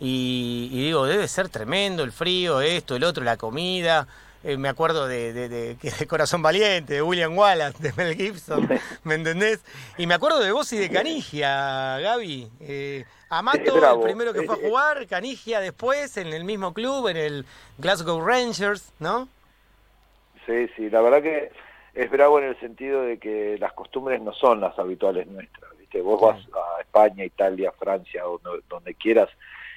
Y, 0.00 0.68
digo, 0.70 1.06
debe 1.06 1.28
ser 1.28 1.50
tremendo 1.50 2.02
el 2.02 2.10
frío, 2.10 2.60
esto, 2.62 2.96
el 2.96 3.04
otro, 3.04 3.22
la 3.22 3.36
comida. 3.36 4.08
Eh, 4.42 4.56
me 4.56 4.70
acuerdo 4.70 5.06
de, 5.06 5.34
de, 5.34 5.48
de, 5.48 6.06
Corazón 6.06 6.40
Valiente, 6.40 6.94
de 6.94 7.02
William 7.02 7.36
Wallace, 7.36 7.82
de 7.82 7.92
Mel 7.92 8.14
Gibson, 8.16 8.66
¿me 9.04 9.14
entendés? 9.14 9.62
Y 9.98 10.06
me 10.06 10.14
acuerdo 10.14 10.40
de 10.40 10.50
vos 10.50 10.72
y 10.72 10.78
de 10.78 10.88
Canigia, 10.88 11.98
Gaby. 11.98 12.48
Eh, 12.60 13.04
Amato, 13.28 13.96
el 13.96 14.02
primero 14.02 14.32
que 14.32 14.42
fue 14.42 14.54
a 14.54 14.58
eh, 14.58 14.60
eh. 14.62 14.68
jugar, 14.68 15.06
Canigia 15.06 15.60
después, 15.60 16.16
en 16.16 16.28
el 16.28 16.44
mismo 16.44 16.72
club, 16.72 17.08
en 17.08 17.18
el 17.18 17.44
Glasgow 17.78 18.20
Rangers, 18.20 18.92
¿no? 18.98 19.28
Sí, 20.46 20.68
sí, 20.74 20.88
la 20.88 21.02
verdad 21.02 21.22
que 21.22 21.52
es 21.94 22.10
bravo 22.10 22.38
en 22.38 22.46
el 22.46 22.58
sentido 22.60 23.02
de 23.02 23.18
que 23.18 23.58
las 23.58 23.74
costumbres 23.74 24.22
no 24.22 24.32
son 24.32 24.60
las 24.62 24.76
habituales 24.78 25.26
nuestras, 25.26 25.78
¿viste? 25.78 26.00
Vos 26.00 26.18
vas 26.18 26.40
a 26.54 26.80
España, 26.80 27.26
Italia, 27.26 27.72
Francia, 27.78 28.22
donde, 28.22 28.62
donde 28.70 28.94
quieras, 28.94 29.28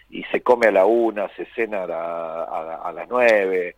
y 0.09 0.23
se 0.25 0.41
come 0.41 0.67
a 0.67 0.71
la 0.71 0.85
una, 0.85 1.27
se 1.35 1.45
cena 1.53 1.83
a, 1.83 2.79
a 2.81 2.93
las 2.93 3.09
nueve, 3.09 3.75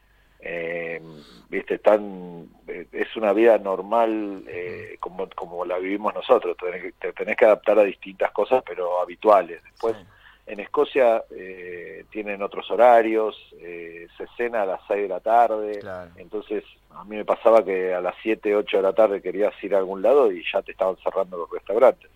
eh, 0.48 1.02
viste 1.50 1.80
tan 1.80 2.48
eh, 2.68 2.86
es 2.92 3.16
una 3.16 3.34
vida 3.34 3.58
normal 3.58 4.44
eh, 4.48 4.96
como, 5.00 5.28
como 5.36 5.66
la 5.66 5.80
vivimos 5.80 6.14
nosotros. 6.14 6.56
Te 7.00 7.14
tenés, 7.14 7.36
que 7.36 7.46
adaptar 7.46 7.80
a 7.80 7.84
distintas 7.84 8.32
cosas 8.32 8.64
pero 8.66 9.02
habituales. 9.02 9.64
Después 9.64 9.96
en 10.46 10.60
Escocia 10.60 11.24
eh, 11.32 12.06
tienen 12.12 12.44
otros 12.44 12.70
horarios 12.70 13.36
eh, 13.60 14.08
se 14.16 14.28
cena 14.38 14.62
a 14.62 14.66
las 14.68 14.82
6 14.88 15.02
de 15.02 15.08
la 15.08 15.20
tarde. 15.20 15.80
Entonces 16.18 16.64
a 16.92 17.04
mí 17.06 17.16
me 17.18 17.25
pasaba 17.25 17.66
que 17.66 17.96
a 17.96 18.00
las 18.00 18.14
7 18.22 18.56
8 18.56 18.78
de 18.78 18.84
la 18.84 18.94
tarde 18.94 19.24
querías 19.24 19.52
ir 19.64 19.74
a 19.74 19.80
algún 19.80 20.04
lado 20.04 20.32
y 20.32 20.44
ya 20.54 20.62
te 20.62 20.74
estaban 20.74 20.96
cerrando 20.98 21.38
los 21.38 21.50
restaurantes. 21.50 22.12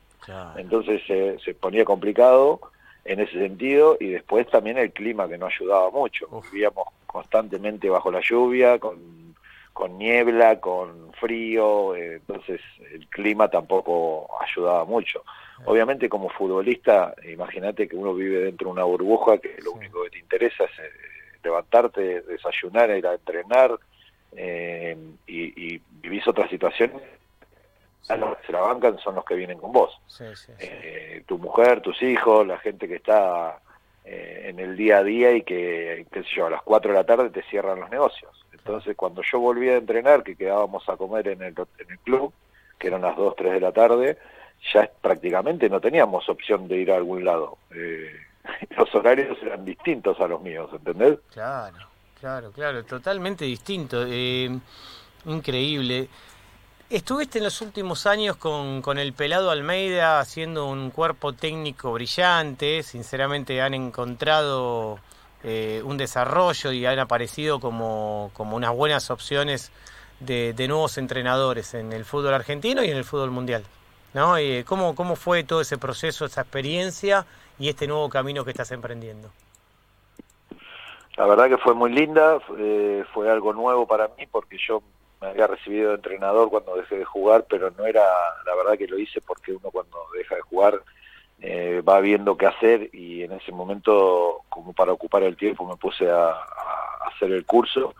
Entonces 0.57 1.01
se 1.43 1.53
ponía 1.55 1.83
complicado 1.83 2.61
en 3.05 3.19
ese 3.21 3.39
sentido 3.39 3.97
y 3.99 4.09
después 4.09 4.47
también 4.49 4.77
el 4.77 4.91
clima 4.91 5.27
que 5.27 5.39
no 5.39 5.47
ayudaba 5.47 5.89
mucho. 5.89 6.27
Vivíamos 6.51 6.85
constantemente 7.11 7.89
bajo 7.89 8.11
la 8.11 8.21
lluvia, 8.21 8.77
con, 8.77 9.35
con 9.73 9.97
niebla, 9.97 10.59
con 10.59 11.11
frío, 11.13 11.95
eh, 11.95 12.15
entonces 12.15 12.61
el 12.93 13.07
clima 13.07 13.47
tampoco 13.47 14.29
ayudaba 14.39 14.85
mucho. 14.85 15.23
Obviamente 15.65 16.07
como 16.07 16.29
futbolista, 16.29 17.15
imagínate 17.27 17.87
que 17.87 17.95
uno 17.95 18.13
vive 18.13 18.41
dentro 18.41 18.67
de 18.67 18.73
una 18.73 18.83
burbuja 18.83 19.39
que 19.39 19.57
lo 19.63 19.71
único 19.71 20.03
que 20.03 20.11
te 20.11 20.19
interesa 20.19 20.65
es 20.65 20.79
eh, 20.79 20.91
levantarte, 21.43 22.21
desayunar, 22.21 22.91
ir 22.91 23.07
a 23.07 23.15
entrenar 23.15 23.77
eh, 24.35 24.95
y, 25.25 25.73
y, 25.73 25.81
vivís 26.01 26.27
otra 26.27 26.47
situación. 26.47 26.91
Los 28.07 28.37
que 28.37 28.45
se 28.45 28.51
la 28.51 28.61
bancan 28.61 28.99
son 28.99 29.15
los 29.15 29.25
que 29.25 29.35
vienen 29.35 29.57
con 29.57 29.71
vos. 29.71 29.99
tu 31.25 31.37
mujer, 31.39 31.81
tus 31.81 32.01
hijos, 32.03 32.45
la 32.45 32.59
gente 32.59 32.87
que 32.87 32.95
está 32.95 33.59
eh, 34.11 34.49
en 34.49 34.59
el 34.59 34.75
día 34.75 34.97
a 34.97 35.03
día 35.03 35.31
y 35.33 35.43
que, 35.43 36.03
yo, 36.35 36.47
a 36.47 36.49
las 36.49 36.63
4 36.63 36.91
de 36.91 36.97
la 36.97 37.03
tarde 37.03 37.29
te 37.29 37.43
cierran 37.43 37.79
los 37.79 37.91
negocios. 37.91 38.31
Entonces, 38.51 38.95
cuando 38.95 39.21
yo 39.21 39.39
volví 39.39 39.69
a 39.69 39.77
entrenar, 39.77 40.23
que 40.23 40.35
quedábamos 40.35 40.89
a 40.89 40.97
comer 40.97 41.27
en 41.27 41.43
el, 41.43 41.53
en 41.77 41.91
el 41.91 41.99
club, 41.99 42.33
que 42.79 42.87
eran 42.87 43.03
las 43.03 43.15
2, 43.15 43.35
3 43.37 43.53
de 43.53 43.59
la 43.59 43.71
tarde, 43.71 44.17
ya 44.73 44.89
prácticamente 44.99 45.69
no 45.69 45.79
teníamos 45.79 46.27
opción 46.27 46.67
de 46.67 46.77
ir 46.77 46.91
a 46.91 46.95
algún 46.95 47.23
lado. 47.23 47.59
Eh, 47.69 48.11
los 48.77 48.95
horarios 48.95 49.37
eran 49.43 49.63
distintos 49.63 50.19
a 50.19 50.27
los 50.27 50.41
míos, 50.41 50.71
¿entendés? 50.73 51.19
Claro, 51.31 51.77
claro, 52.19 52.51
claro, 52.51 52.83
totalmente 52.85 53.45
distinto. 53.45 54.05
Eh, 54.07 54.49
increíble. 55.25 56.09
Estuviste 56.89 57.37
en 57.37 57.43
los 57.43 57.61
últimos 57.61 58.07
años 58.07 58.35
con, 58.37 58.81
con, 58.81 58.97
el 58.97 59.13
pelado 59.13 59.51
Almeida 59.51 60.19
haciendo 60.19 60.65
un 60.65 60.89
cuerpo 60.89 61.33
técnico 61.33 61.93
brillante, 61.93 62.81
sinceramente 62.81 63.61
han 63.61 63.75
encontrado 63.75 64.97
eh, 65.43 65.83
un 65.85 65.97
desarrollo 65.97 66.71
y 66.71 66.87
han 66.87 66.97
aparecido 66.97 67.59
como, 67.59 68.31
como 68.33 68.55
unas 68.55 68.75
buenas 68.75 69.11
opciones 69.11 69.71
de, 70.19 70.55
nuevos 70.67 70.97
entrenadores 70.97 71.75
en 71.75 71.93
el 71.93 72.05
fútbol 72.05 72.33
argentino 72.33 72.83
y 72.83 72.89
en 72.89 72.97
el 72.97 73.03
fútbol 73.03 73.29
mundial. 73.29 73.63
¿no? 74.15 74.37
¿cómo, 74.65 74.95
¿Cómo 74.95 75.15
fue 75.15 75.43
todo 75.43 75.61
ese 75.61 75.77
proceso, 75.77 76.25
esa 76.25 76.41
experiencia 76.41 77.23
y 77.59 77.69
este 77.69 77.85
nuevo 77.85 78.09
camino 78.09 78.43
que 78.43 78.49
estás 78.49 78.71
emprendiendo? 78.71 79.29
La 81.17 81.27
verdad 81.27 81.49
que 81.49 81.57
fue 81.59 81.75
muy 81.75 81.91
linda, 81.91 82.39
fue 82.39 83.29
algo 83.29 83.53
nuevo 83.53 83.85
para 83.85 84.07
mí 84.17 84.25
porque 84.25 84.57
yo 84.57 84.81
me 85.21 85.27
había 85.27 85.47
recibido 85.47 85.89
de 85.89 85.95
entrenador 85.95 86.49
cuando 86.49 86.75
dejé 86.75 86.97
de 86.97 87.05
jugar, 87.05 87.45
pero 87.49 87.71
no 87.77 87.85
era, 87.85 88.03
la 88.45 88.55
verdad 88.55 88.77
que 88.77 88.87
lo 88.87 88.97
hice 88.97 89.21
porque 89.21 89.53
uno 89.53 89.69
cuando 89.71 89.97
deja 90.15 90.35
de 90.35 90.41
jugar 90.41 90.81
eh, 91.41 91.81
va 91.87 92.01
viendo 92.01 92.37
qué 92.37 92.47
hacer 92.47 92.89
y 92.93 93.23
en 93.23 93.31
ese 93.31 93.51
momento, 93.51 94.41
como 94.49 94.73
para 94.73 94.91
ocupar 94.91 95.23
el 95.23 95.37
tiempo, 95.37 95.65
me 95.65 95.77
puse 95.77 96.09
a, 96.09 96.35
hacer 97.07 97.31
el 97.31 97.45
curso, 97.45 97.95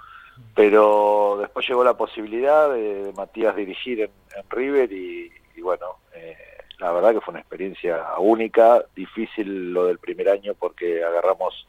pero 0.54 1.38
después 1.40 1.68
llegó 1.68 1.84
la 1.84 1.98
posibilidad 1.98 2.72
de, 2.72 3.14
Matías 3.16 3.56
dirigir 3.56 4.02
en, 4.02 4.12
River 4.50 4.92
y, 4.92 5.32
bueno, 5.62 5.98
eh, 6.14 6.38
la 6.80 6.92
verdad 6.92 7.14
que 7.14 7.22
fue 7.22 7.34
una 7.34 7.42
experiencia 7.42 8.06
única, 8.20 8.84
difícil 8.96 9.74
lo 9.74 9.86
del 9.86 10.00
primer 10.00 10.30
año 10.30 10.54
porque 10.58 11.04
agarramos 11.04 11.68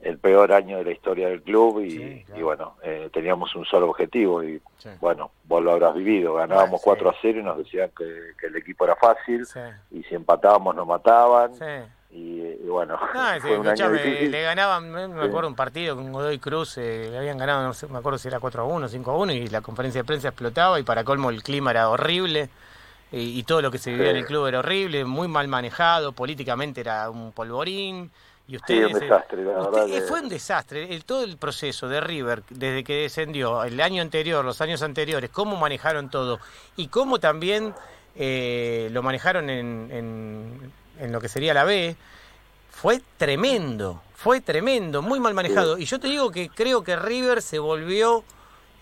el 0.00 0.18
peor 0.18 0.52
año 0.52 0.78
de 0.78 0.84
la 0.84 0.90
historia 0.90 1.28
del 1.28 1.42
club 1.42 1.80
y, 1.80 2.24
bueno, 2.40 2.76
eh, 2.82 3.08
teníamos 3.12 3.54
un 3.56 3.64
solo 3.64 3.90
objetivo 3.90 4.42
y 4.42 4.60
bueno, 5.00 5.30
vos 5.44 5.62
lo 5.62 5.72
habrás 5.72 5.94
vivido, 5.94 6.34
ganábamos 6.34 6.80
4 6.82 7.10
a 7.10 7.14
0 7.20 7.40
y 7.40 7.42
nos 7.42 7.58
decían 7.58 7.90
que, 7.96 8.46
el 8.46 8.56
equipo 8.56 8.84
era 8.84 8.94
fácil 8.96 9.46
y 9.90 10.02
si 10.04 10.14
empatábamos 10.14 10.74
nos 10.76 10.86
mataban 10.86 11.52
y, 12.10 12.68
bueno, 12.68 12.98
fue 13.40 13.58
un 13.58 13.66
año 13.66 13.90
difícil. 13.90 14.30
le 14.30 14.42
ganaban, 14.42 14.90
me 14.90 15.24
acuerdo 15.24 15.48
un 15.48 15.54
partido 15.54 15.96
con 15.96 16.12
Godoy 16.12 16.38
Cruz, 16.38 16.78
eh, 16.78 17.08
le 17.10 17.18
habían 17.18 17.36
ganado, 17.36 17.62
no 17.62 17.74
sé, 17.74 17.88
me 17.88 17.98
acuerdo 17.98 18.18
si 18.18 18.28
era 18.28 18.40
4 18.40 18.62
a 18.62 18.64
1, 18.64 18.88
5 18.88 19.10
a 19.10 19.16
1 19.16 19.32
y 19.32 19.48
la 19.48 19.60
conferencia 19.60 20.02
de 20.02 20.06
prensa 20.06 20.28
explotaba 20.28 20.80
y 20.80 20.82
para 20.82 21.04
colmo 21.04 21.30
el 21.30 21.42
clima 21.42 21.72
era 21.72 21.88
horrible. 21.88 22.48
Y, 23.12 23.38
y 23.38 23.42
todo 23.44 23.62
lo 23.62 23.70
que 23.70 23.78
se 23.78 23.92
vivía 23.92 24.10
en 24.10 24.16
el 24.16 24.26
club 24.26 24.46
era 24.46 24.58
horrible, 24.58 25.04
muy 25.04 25.28
mal 25.28 25.46
manejado, 25.46 26.12
políticamente 26.12 26.80
era 26.80 27.08
un 27.08 27.30
polvorín, 27.32 28.10
y 28.48 28.56
ustedes, 28.56 28.94
un 28.94 29.00
desastre, 29.00 29.44
la 29.44 29.52
verdad. 29.52 29.86
Fue 30.06 30.20
un 30.20 30.28
desastre, 30.28 30.94
el, 30.94 31.04
todo 31.04 31.24
el 31.24 31.36
proceso 31.36 31.88
de 31.88 32.00
River, 32.00 32.42
desde 32.48 32.84
que 32.84 32.94
descendió, 33.02 33.64
el 33.64 33.80
año 33.80 34.02
anterior, 34.02 34.44
los 34.44 34.60
años 34.60 34.82
anteriores, 34.82 35.30
cómo 35.30 35.56
manejaron 35.56 36.10
todo 36.10 36.38
y 36.76 36.88
cómo 36.88 37.18
también 37.18 37.74
eh, 38.14 38.88
lo 38.92 39.02
manejaron 39.02 39.50
en, 39.50 39.90
en, 41.00 41.12
lo 41.12 41.20
que 41.20 41.28
sería 41.28 41.52
la 41.52 41.64
B, 41.64 41.96
fue 42.70 43.02
tremendo, 43.16 44.02
fue 44.14 44.40
tremendo, 44.40 45.02
muy 45.02 45.18
mal 45.20 45.34
manejado. 45.34 45.76
Y 45.78 45.84
yo 45.84 45.98
te 45.98 46.08
digo 46.08 46.30
que 46.30 46.48
creo 46.48 46.84
que 46.84 46.96
River 46.96 47.42
se 47.42 47.58
volvió 47.58 48.24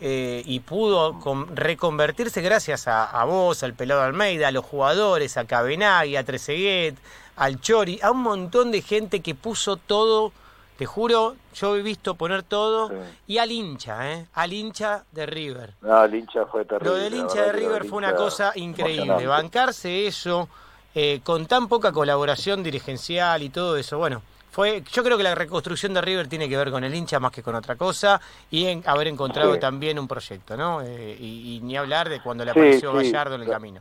eh, 0.00 0.42
y 0.44 0.60
pudo 0.60 1.18
reconvertirse 1.54 2.42
gracias 2.42 2.86
a, 2.86 3.24
vos, 3.24 3.62
al 3.62 3.74
Pelado 3.74 4.02
Almeida, 4.02 4.48
a 4.48 4.50
los 4.50 4.64
jugadores, 4.64 5.36
a 5.36 5.46
Cabenagui, 5.46 6.16
a 6.16 6.24
Trezeguet, 6.24 6.96
al 7.36 7.60
Chori, 7.60 8.00
a 8.02 8.10
un 8.10 8.22
montón 8.22 8.70
de 8.70 8.82
gente 8.82 9.20
que 9.20 9.34
puso 9.34 9.76
todo 9.76 10.32
te 10.76 10.86
juro, 10.86 11.36
yo 11.54 11.76
he 11.76 11.82
visto 11.82 12.16
poner 12.16 12.42
todo 12.42 12.90
y 13.28 13.38
al 13.38 13.52
hincha, 13.52 14.12
¿eh? 14.12 14.26
Al 14.34 14.52
hincha 14.52 15.04
de 15.12 15.24
River. 15.24 15.74
No, 15.82 16.04
el 16.04 16.14
hincha 16.16 16.46
fue 16.46 16.64
terrible. 16.64 16.90
Lo 16.90 16.96
del 16.96 17.14
hincha 17.14 17.42
de 17.42 17.52
River 17.52 17.84
fue 17.84 17.98
una 17.98 18.14
cosa 18.16 18.52
increíble. 18.56 19.26
Bancarse 19.26 20.06
eso 20.06 20.48
eh, 20.94 21.20
con 21.22 21.46
tan 21.46 21.68
poca 21.68 21.92
colaboración 21.92 22.64
dirigencial 22.64 23.42
y 23.44 23.50
todo 23.50 23.76
eso. 23.76 23.98
Bueno, 23.98 24.22
fue, 24.50 24.82
yo 24.92 25.04
creo 25.04 25.16
que 25.16 25.22
la 25.22 25.36
reconstrucción 25.36 25.94
de 25.94 26.00
River 26.00 26.26
tiene 26.28 26.48
que 26.48 26.56
ver 26.56 26.72
con 26.72 26.82
el 26.82 26.92
hincha 26.92 27.20
más 27.20 27.30
que 27.30 27.42
con 27.42 27.54
otra 27.54 27.76
cosa 27.76 28.20
y 28.50 28.66
en 28.66 28.82
haber 28.86 29.06
encontrado 29.06 29.56
también 29.60 29.96
un 29.98 30.08
proyecto, 30.08 30.56
¿no? 30.56 30.82
Eh, 30.82 31.16
y, 31.20 31.60
ni 31.62 31.76
hablar 31.76 32.08
de 32.08 32.20
cuando 32.20 32.44
le 32.44 32.50
apareció 32.50 32.92
Gallardo 32.92 33.36
en 33.36 33.42
el 33.42 33.48
camino. 33.48 33.80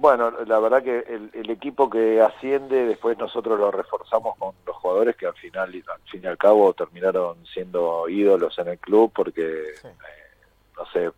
Bueno, 0.00 0.30
la 0.46 0.58
verdad 0.60 0.82
que 0.82 1.04
el, 1.34 1.50
equipo 1.50 1.90
que 1.90 2.22
asciende, 2.22 2.86
después 2.86 3.18
nosotros 3.18 3.60
lo 3.60 3.70
reforzamos 3.70 4.34
con 4.38 4.54
los 4.66 4.74
jugadores 4.76 5.14
que 5.14 5.26
al 5.26 5.34
final, 5.34 5.74
al 5.74 6.00
fin 6.10 6.22
y 6.24 6.26
al 6.26 6.38
cabo, 6.38 6.72
terminaron 6.72 7.44
siendo 7.44 8.08
ídolos 8.08 8.58
en 8.58 8.68
el 8.68 8.78
club 8.78 9.12
porque, 9.14 9.42
eh, 9.44 9.94
no 10.74 10.86
sé, 10.86 11.12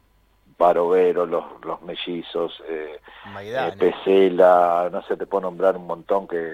Barovero, 0.59 1.27
los, 1.27 1.45
los 1.65 1.81
mellizos, 1.83 2.61
eh, 2.67 2.99
eh 3.41 3.73
Pesela, 3.79 4.89
no 4.91 5.01
sé, 5.03 5.17
te 5.17 5.27
puedo 5.27 5.43
nombrar 5.43 5.77
un 5.77 5.87
montón 5.87 6.27
que, 6.27 6.53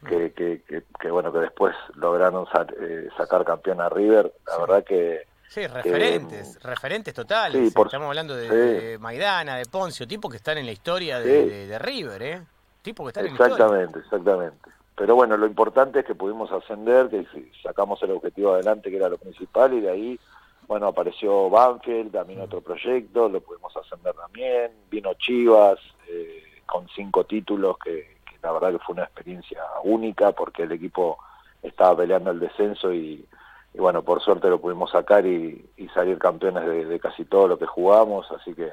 mm. 0.00 0.06
que, 0.08 0.82
que, 0.98 1.10
bueno, 1.12 1.32
que 1.32 1.38
después 1.38 1.76
lograron 1.94 2.44
eh, 2.80 3.08
sacar 3.16 3.44
campeón 3.44 3.80
a 3.80 3.88
River. 3.88 4.32
La 4.48 4.58
verdad 4.58 4.82
que 4.82 5.26
Sí, 5.52 5.66
referentes, 5.66 6.58
referentes 6.62 7.12
totales. 7.12 7.60
Estamos 7.76 7.92
hablando 7.94 8.34
de, 8.34 8.96
Maidana, 8.98 9.56
de 9.56 9.66
Poncio, 9.66 10.08
tipos 10.08 10.30
que 10.30 10.38
están 10.38 10.56
en 10.56 10.64
la 10.64 10.72
historia 10.72 11.20
de, 11.20 11.78
River, 11.78 12.22
¿eh? 12.22 12.42
Tipos 12.80 13.04
que 13.04 13.08
están 13.08 13.26
en 13.26 13.32
la 13.32 13.34
historia. 13.34 13.52
Exactamente, 13.52 13.98
exactamente. 13.98 14.70
Pero 14.96 15.14
bueno, 15.14 15.36
lo 15.36 15.46
importante 15.46 15.98
es 15.98 16.06
que 16.06 16.14
pudimos 16.14 16.50
ascender, 16.52 17.10
que 17.10 17.26
sacamos 17.62 18.02
el 18.02 18.12
objetivo 18.12 18.54
adelante, 18.54 18.88
que 18.88 18.96
era 18.96 19.10
lo 19.10 19.18
principal, 19.18 19.74
y 19.74 19.82
de 19.82 19.90
ahí, 19.90 20.20
bueno, 20.66 20.86
apareció 20.86 21.50
Banfield, 21.50 22.12
también 22.12 22.40
mm. 22.40 22.44
otro 22.44 22.62
proyecto, 22.62 23.28
lo 23.28 23.42
pudimos 23.42 23.76
ascender 23.76 24.14
también, 24.14 24.72
vino 24.90 25.12
Chivas, 25.18 25.78
eh, 26.08 26.44
con 26.64 26.88
cinco 26.96 27.24
títulos, 27.24 27.76
que, 27.76 28.16
que 28.24 28.38
la 28.42 28.52
verdad 28.52 28.72
que 28.72 28.78
fue 28.78 28.94
una 28.94 29.04
experiencia 29.04 29.62
única, 29.84 30.32
porque 30.32 30.62
el 30.62 30.72
equipo 30.72 31.18
estaba 31.62 31.98
peleando 31.98 32.30
el 32.30 32.40
descenso 32.40 32.90
y 32.90 33.26
y 33.74 33.78
bueno, 33.78 34.02
por 34.02 34.20
suerte 34.22 34.48
lo 34.48 34.60
pudimos 34.60 34.90
sacar 34.90 35.24
y, 35.26 35.68
salir 35.94 36.18
campeones 36.18 36.88
de, 36.88 37.00
casi 37.00 37.24
todo 37.24 37.48
lo 37.48 37.58
que 37.58 37.66
jugamos, 37.66 38.30
así 38.32 38.54
que 38.54 38.72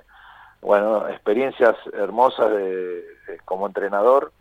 bueno, 0.61 1.07
experiencias 1.09 1.75
hermosas 1.93 2.51
de, 2.51 3.03
como 3.45 3.67
entrenador, 3.67 4.31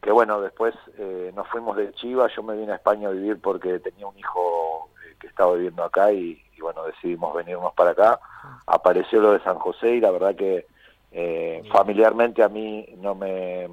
que 0.00 0.12
bueno, 0.12 0.40
después 0.40 0.74
eh, 0.98 1.32
nos 1.34 1.48
fuimos 1.48 1.76
de 1.76 1.92
Chivas, 1.92 2.32
yo 2.34 2.42
me 2.42 2.56
vine 2.56 2.72
a 2.72 2.76
España 2.76 3.08
a 3.08 3.12
vivir 3.12 3.40
porque 3.40 3.78
tenía 3.80 4.06
un 4.06 4.16
hijo 4.18 4.90
eh, 5.04 5.16
que 5.20 5.26
estaba 5.26 5.54
viviendo 5.54 5.82
acá 5.82 6.12
y, 6.12 6.40
bueno, 6.60 6.84
decidimos 6.84 7.34
venirnos 7.34 7.72
para 7.74 7.90
acá, 7.90 8.20
apareció 8.66 9.20
lo 9.20 9.32
de 9.32 9.40
San 9.40 9.58
José 9.58 9.92
y 9.96 10.00
la 10.00 10.10
verdad 10.10 10.36
que 10.36 10.66
eh, 11.12 11.62
familiarmente 11.72 12.42
a 12.42 12.48
mí 12.48 12.86
no 12.98 13.14
me 13.14 13.68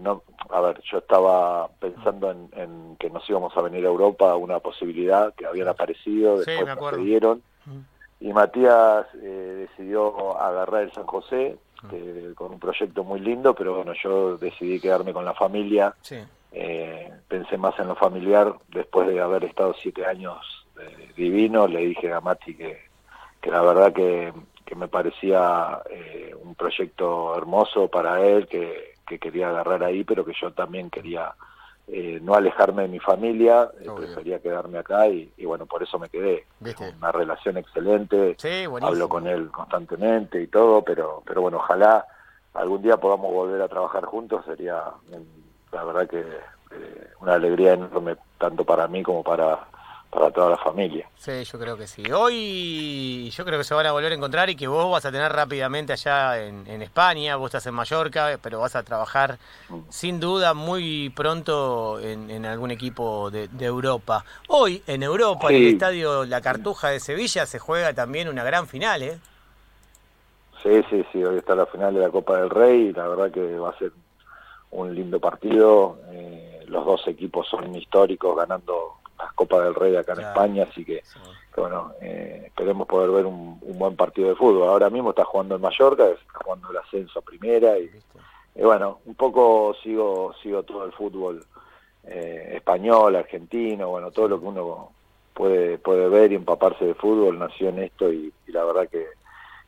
no, 0.00 0.22
a 0.50 0.60
ver, 0.60 0.80
yo 0.90 0.98
estaba 0.98 1.68
pensando 1.80 2.30
en, 2.30 2.96
que 2.98 3.10
nos 3.10 3.28
íbamos 3.28 3.56
a 3.56 3.62
venir 3.62 3.84
a 3.84 3.88
Europa, 3.88 4.36
una 4.36 4.60
posibilidad 4.60 5.34
que 5.34 5.46
habían 5.46 5.68
aparecido, 5.68 6.38
después 6.38 6.76
nos 6.76 6.96
dieron, 6.98 7.42
y 8.20 8.32
Matías 8.32 9.06
eh, 9.14 9.68
decidió 9.68 10.38
agarrar 10.38 10.84
el 10.84 10.92
San 10.92 11.06
José, 11.06 11.58
con 12.34 12.52
un 12.52 12.58
proyecto 12.58 13.04
muy 13.04 13.20
lindo, 13.20 13.54
pero 13.54 13.76
bueno, 13.76 13.92
yo 14.02 14.36
decidí 14.38 14.80
quedarme 14.80 15.12
con 15.12 15.24
la 15.24 15.34
familia, 15.34 15.94
eh, 16.50 17.12
pensé 17.28 17.56
más 17.58 17.78
en 17.78 17.86
lo 17.86 17.94
familiar, 17.94 18.54
después 18.68 19.06
de 19.06 19.20
haber 19.20 19.44
estado 19.44 19.72
siete 19.80 20.04
años 20.04 20.66
eh, 20.80 21.12
divino, 21.16 21.68
le 21.68 21.80
dije 21.80 22.12
a 22.12 22.20
Mati 22.20 22.56
que, 22.56 22.78
que 23.40 23.50
la 23.52 23.60
verdad 23.62 23.92
que, 23.92 24.32
que 24.64 24.74
me 24.74 24.88
parecía 24.88 25.80
un 26.42 26.56
proyecto 26.56 27.36
hermoso 27.36 27.88
para 27.88 28.26
él, 28.26 28.48
que 28.48 28.95
que 29.06 29.18
quería 29.18 29.48
agarrar 29.48 29.84
ahí, 29.84 30.04
pero 30.04 30.24
que 30.24 30.32
yo 30.40 30.52
también 30.52 30.90
quería 30.90 31.32
eh, 31.88 32.18
no 32.20 32.34
alejarme 32.34 32.82
de 32.82 32.88
mi 32.88 32.98
familia, 32.98 33.70
eh, 33.80 33.88
prefería 33.96 34.40
quedarme 34.40 34.78
acá 34.78 35.06
y, 35.08 35.30
bueno, 35.44 35.66
por 35.66 35.82
eso 35.82 35.98
me 35.98 36.08
quedé. 36.08 36.44
Una 36.98 37.12
relación 37.12 37.56
excelente, 37.56 38.36
hablo 38.82 39.08
con 39.08 39.26
él 39.28 39.50
constantemente 39.50 40.42
y 40.42 40.48
todo, 40.48 40.82
pero, 40.82 41.22
pero 41.24 41.42
bueno, 41.42 41.58
ojalá 41.58 42.04
algún 42.54 42.82
día 42.82 42.96
podamos 42.96 43.32
volver 43.32 43.62
a 43.62 43.68
trabajar 43.68 44.04
juntos, 44.04 44.44
sería 44.46 44.82
la 45.72 45.84
verdad 45.84 46.08
que 46.08 46.20
eh, 46.20 47.10
una 47.20 47.34
alegría 47.34 47.74
enorme 47.74 48.16
tanto 48.38 48.64
para 48.64 48.88
mí 48.88 49.02
como 49.02 49.22
para 49.22 49.68
para 50.10 50.30
toda 50.30 50.50
la 50.50 50.56
familia. 50.56 51.08
Sí, 51.16 51.44
yo 51.44 51.58
creo 51.58 51.76
que 51.76 51.86
sí. 51.86 52.02
Hoy 52.10 53.30
yo 53.30 53.44
creo 53.44 53.58
que 53.58 53.64
se 53.64 53.74
van 53.74 53.86
a 53.86 53.92
volver 53.92 54.12
a 54.12 54.14
encontrar 54.14 54.48
y 54.48 54.56
que 54.56 54.66
vos 54.66 54.90
vas 54.90 55.04
a 55.04 55.12
tener 55.12 55.32
rápidamente 55.32 55.92
allá 55.92 56.42
en, 56.42 56.82
España, 56.82 57.36
vos 57.36 57.48
estás 57.48 57.66
en 57.66 57.74
Mallorca, 57.74 58.38
pero 58.42 58.60
vas 58.60 58.76
a 58.76 58.82
trabajar 58.82 59.38
mm. 59.68 59.78
sin 59.88 60.20
duda 60.20 60.54
muy 60.54 61.10
pronto 61.10 61.98
en, 62.00 62.46
algún 62.46 62.70
equipo 62.70 63.30
de, 63.30 63.48
Europa. 63.60 64.24
Hoy 64.48 64.82
en 64.86 65.02
Europa, 65.02 65.48
en 65.50 65.56
el 65.56 65.66
estadio 65.68 66.24
La 66.24 66.40
Cartuja 66.40 66.88
de 66.88 67.00
Sevilla, 67.00 67.46
se 67.46 67.58
juega 67.58 67.92
también 67.92 68.28
una 68.28 68.44
gran 68.44 68.66
final, 68.66 69.02
¿eh? 69.02 69.18
Sí, 70.62 70.82
sí, 70.90 71.04
sí, 71.12 71.22
hoy 71.22 71.38
está 71.38 71.54
la 71.54 71.66
final 71.66 71.94
de 71.94 72.00
la 72.00 72.10
Copa 72.10 72.38
del 72.38 72.50
Rey 72.50 72.88
y 72.88 72.92
la 72.92 73.06
verdad 73.06 73.30
que 73.30 73.58
va 73.58 73.70
a 73.70 73.78
ser 73.78 73.92
un 74.70 74.94
lindo 74.94 75.20
partido. 75.20 75.98
Eh, 76.10 76.64
los 76.66 76.84
dos 76.84 77.06
equipos 77.06 77.46
son 77.48 77.74
históricos 77.74 78.36
ganando 78.36 78.94
las 79.26 79.34
Copas 79.34 79.64
del 79.64 79.74
Rey 79.74 79.96
acá 79.96 80.12
en 80.14 80.20
España, 80.20 80.66
así 80.70 80.84
que, 80.84 81.02
bueno, 81.56 81.92
eh, 82.00 82.44
esperemos 82.46 82.86
poder 82.86 83.10
ver 83.10 83.26
un, 83.26 83.58
buen 83.78 83.96
partido 83.96 84.28
de 84.28 84.36
fútbol. 84.36 84.68
Ahora 84.68 84.90
mismo 84.90 85.10
está 85.10 85.24
jugando 85.24 85.56
en 85.56 85.60
Mallorca, 85.60 86.06
está 86.06 86.38
jugando 86.44 86.70
el 86.70 86.76
ascenso 86.78 87.18
a 87.18 87.22
primera 87.22 87.78
y, 87.78 87.90
bueno, 88.54 89.00
un 89.04 89.14
poco 89.14 89.74
sigo 89.82 90.34
sigo 90.42 90.62
todo 90.62 90.84
el 90.84 90.92
fútbol 90.92 91.44
eh, 92.04 92.52
español, 92.56 93.16
argentino, 93.16 93.88
bueno, 93.88 94.10
todo 94.10 94.28
lo 94.28 94.40
que 94.40 94.46
uno 94.46 94.90
puede 95.34 95.78
puede 95.78 96.08
ver 96.08 96.32
y 96.32 96.36
empaparse 96.36 96.86
de 96.86 96.94
fútbol 96.94 97.38
nació 97.38 97.68
en 97.68 97.80
esto 97.80 98.10
y 98.10 98.32
la 98.46 98.64
verdad 98.64 98.88
que 98.88 99.06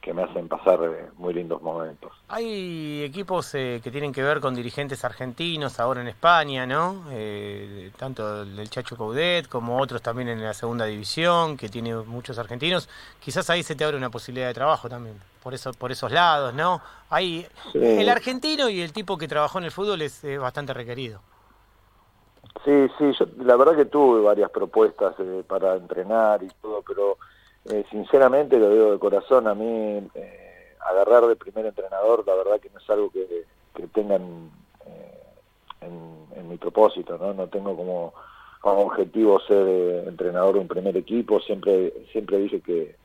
que 0.09 0.15
me 0.15 0.23
hacen 0.23 0.49
pasar 0.49 0.81
eh, 0.85 1.11
muy 1.19 1.35
lindos 1.35 1.61
momentos. 1.61 2.13
Hay 2.29 3.05
equipos 3.05 3.55
eh, 3.55 3.79
que 3.85 3.91
tienen 3.91 4.11
que 4.11 4.23
ver 4.23 4.41
con 4.41 4.55
dirigentes 4.55 5.05
argentinos 5.05 5.79
ahora 5.79 6.01
en 6.01 6.09
España, 6.09 6.65
¿no? 6.65 7.05
Eh, 7.11 7.91
tanto 7.99 8.41
el 8.41 8.71
Chacho 8.71 8.97
Coudet 8.97 9.49
como 9.49 9.79
otros 9.79 10.01
también 10.01 10.31
en 10.31 10.43
la 10.43 10.55
segunda 10.55 10.87
división, 10.87 11.59
que 11.59 11.69
tiene 11.69 11.95
muchos 11.95 12.39
argentinos. 12.39 12.89
Quizás 13.21 13.51
ahí 13.51 13.63
se 13.63 13.77
te 13.77 13.85
abre 13.85 13.99
una 13.99 14.09
posibilidad 14.09 14.49
de 14.49 14.55
trabajo 14.55 14.89
también, 14.89 15.21
por 15.43 15.53
eso 15.53 15.75
por 15.75 15.93
esos 15.93 16.11
lados, 16.11 16.55
¿no? 16.55 16.81
Hay, 17.11 17.47
El 17.75 18.09
argentino 18.09 18.71
y 18.71 18.81
el 18.81 18.95
tipo 18.95 19.19
que 19.19 19.29
trabajó 19.29 19.59
en 19.59 19.65
el 19.65 19.73
fútbol 19.73 20.01
es 20.01 20.23
bastante 20.41 20.73
requerido. 20.73 21.21
Sí, 22.65 22.89
sí, 22.97 23.13
yo 23.13 23.27
la 23.45 23.57
verdad 23.57 23.77
que 23.77 23.85
tuve 23.85 24.23
varias 24.23 24.51
propuestas 24.51 25.17
para 25.47 25.75
entrenar 25.75 26.43
y 26.43 26.49
todo, 26.63 26.83
pero 26.87 27.19
eh, 27.67 27.85
sinceramente 27.91 28.59
lo 28.59 28.71
digo 28.71 28.93
de 28.93 28.99
corazón, 28.99 29.47
a 29.47 29.55
mí 29.55 30.09
eh, 30.15 30.75
agarrar 30.81 31.27
de 31.27 31.37
primer 31.37 31.67
entrenador, 31.67 32.25
la 32.27 32.35
verdad 32.35 32.61
que 32.61 32.71
no 32.71 32.79
es 32.79 32.91
algo 32.91 33.11
que, 33.11 33.27
tengan 33.93 34.51
eh, 34.87 35.23
en, 35.83 36.49
mi 36.49 36.57
propósito, 36.57 37.19
¿no? 37.19 37.35
No 37.35 37.47
tengo 37.49 37.77
como, 37.77 38.15
como 38.61 38.81
objetivo 38.83 39.39
ser 39.41 40.09
entrenador 40.09 40.55
de 40.55 40.61
un 40.61 40.69
primer 40.69 40.97
equipo, 40.97 41.41
siempre, 41.41 41.93
siempre 42.11 42.39
dije 42.39 42.61
que, 42.61 42.97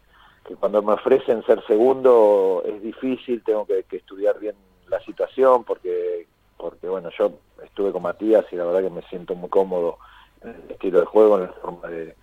cuando 0.59 0.81
me 0.81 0.93
ofrecen 0.93 1.43
ser 1.45 1.65
segundo 1.65 2.63
es 2.65 2.81
difícil, 2.81 3.43
tengo 3.43 3.65
que, 3.65 3.85
estudiar 3.91 4.39
bien 4.39 4.55
la 4.89 4.99
situación 5.01 5.63
porque, 5.63 6.27
porque 6.57 6.87
bueno, 6.87 7.09
yo 7.17 7.33
estuve 7.63 7.91
con 7.91 8.03
Matías 8.03 8.45
y 8.51 8.55
la 8.55 8.65
verdad 8.65 8.81
que 8.81 8.95
me 8.95 9.01
siento 9.03 9.35
muy 9.35 9.49
cómodo 9.49 9.97
en 10.41 10.49
el 10.49 10.71
estilo 10.71 10.99
de 10.99 11.05
juego, 11.05 11.37
en 11.37 11.43
la 11.43 11.53
forma 11.53 11.87
de 11.87 12.15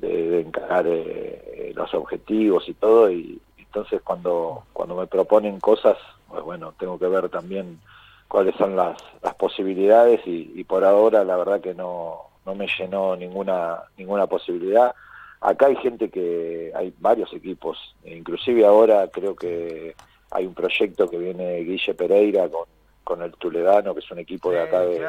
de, 0.00 0.40
encarar 0.40 0.86
eh, 0.86 1.42
eh, 1.54 1.72
los 1.74 1.92
objetivos 1.94 2.68
y 2.68 2.74
todo 2.74 3.10
y 3.10 3.40
entonces 3.58 4.00
cuando 4.02 4.64
cuando 4.72 4.96
me 4.96 5.06
proponen 5.06 5.60
cosas 5.60 5.96
pues 6.28 6.42
bueno 6.42 6.74
tengo 6.78 6.98
que 6.98 7.06
ver 7.06 7.28
también 7.28 7.80
cuáles 8.28 8.54
son 8.56 8.76
las, 8.76 8.96
las 9.22 9.34
posibilidades 9.34 10.20
y, 10.24 10.62
por 10.64 10.84
ahora 10.84 11.24
la 11.24 11.36
verdad 11.36 11.60
que 11.60 11.74
no 11.74 12.30
no 12.46 12.54
me 12.54 12.66
llenó 12.78 13.16
ninguna 13.16 13.82
ninguna 13.98 14.26
posibilidad. 14.26 14.94
Acá 15.40 15.66
hay 15.66 15.76
gente 15.76 16.10
que 16.10 16.70
hay 16.74 16.94
varios 16.98 17.32
equipos 17.32 17.76
inclusive 18.04 18.64
ahora 18.64 19.08
creo 19.08 19.34
que 19.34 19.94
hay 20.30 20.46
un 20.46 20.54
proyecto 20.54 21.08
que 21.08 21.18
viene 21.18 21.58
Guille 21.60 21.94
Pereira 21.94 22.48
con, 22.48 22.66
con 23.02 23.22
el 23.22 23.32
Tuledano, 23.32 23.92
que 23.94 24.00
es 24.00 24.10
un 24.10 24.20
equipo 24.20 24.52
de 24.52 24.60
acá 24.60 24.80
de, 24.80 25.04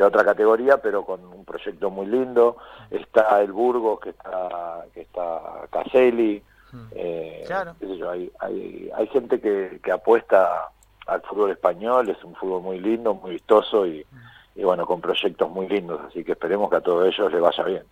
de, 0.00 0.04
otra 0.04 0.24
categoría, 0.24 0.78
pero 0.78 1.04
con 1.04 1.24
un 1.24 1.44
proyecto 1.44 1.90
muy 1.90 2.06
lindo. 2.06 2.56
Está 2.90 3.40
el 3.42 3.52
Burgos, 3.52 4.00
que 4.00 4.10
está, 4.10 4.84
que 4.94 5.02
está 5.02 5.40
Caselli. 5.70 6.42
Hmm. 6.72 6.86
Eh, 6.92 7.48
hay, 8.08 8.32
hay, 8.38 8.90
hay 8.94 9.06
gente 9.08 9.40
que, 9.40 9.80
que 9.82 9.92
apuesta 9.92 10.70
al 11.06 11.22
fútbol 11.22 11.50
español, 11.50 12.08
es 12.08 12.22
un 12.22 12.34
fútbol 12.36 12.62
muy 12.62 12.78
lindo, 12.78 13.14
muy 13.14 13.32
vistoso 13.32 13.86
y, 13.86 14.06
y 14.54 14.62
bueno, 14.62 14.86
con 14.86 15.00
proyectos 15.00 15.50
muy 15.50 15.68
lindos, 15.68 16.00
así 16.06 16.22
que 16.22 16.32
esperemos 16.32 16.70
que 16.70 16.76
a 16.76 16.80
todos 16.80 17.06
ellos 17.06 17.32
les 17.32 17.40
vaya 17.40 17.64
bien. 17.64 17.82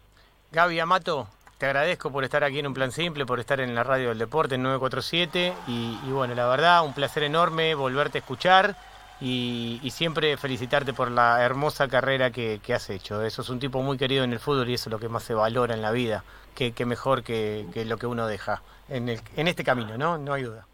Gaby 0.52 0.78
Amato, 0.78 1.26
te 1.58 1.66
agradezco 1.66 2.12
por 2.12 2.22
estar 2.22 2.44
aquí 2.44 2.60
en 2.60 2.68
un 2.68 2.74
plan 2.74 2.92
simple, 2.92 3.26
por 3.26 3.40
estar 3.40 3.58
en 3.60 3.74
la 3.74 3.82
radio 3.82 4.10
del 4.10 4.18
deporte 4.18 4.54
en 4.54 4.62
947 4.62 5.52
y, 5.66 5.98
y 6.06 6.10
bueno, 6.12 6.34
la 6.34 6.46
verdad, 6.46 6.84
un 6.84 6.94
placer 6.94 7.24
enorme 7.24 7.74
volverte 7.74 8.18
a 8.18 8.20
escuchar 8.20 8.76
y, 9.20 9.80
siempre 9.90 10.36
felicitarte 10.36 10.92
por 10.92 11.10
la 11.10 11.42
hermosa 11.44 11.88
carrera 11.88 12.30
que, 12.30 12.60
has 12.74 12.90
hecho. 12.90 13.22
Eso 13.22 13.42
es 13.42 13.48
un 13.48 13.58
tipo 13.58 13.82
muy 13.82 13.98
querido 13.98 14.24
en 14.24 14.32
el 14.32 14.38
fútbol 14.38 14.68
y 14.68 14.74
eso 14.74 14.88
es 14.88 14.92
lo 14.92 14.98
que 14.98 15.08
más 15.08 15.24
se 15.24 15.34
valora 15.34 15.74
en 15.74 15.82
la 15.82 15.90
vida, 15.90 16.24
que, 16.54 16.72
mejor 16.86 17.22
que, 17.22 17.66
lo 17.86 17.96
que 17.96 18.06
uno 18.06 18.26
deja 18.26 18.62
en, 18.88 19.08
el, 19.08 19.20
en 19.36 19.48
este 19.48 19.64
camino, 19.64 19.96
¿no? 19.98 20.18
No 20.18 20.32
hay 20.32 20.42
duda. 20.42 20.66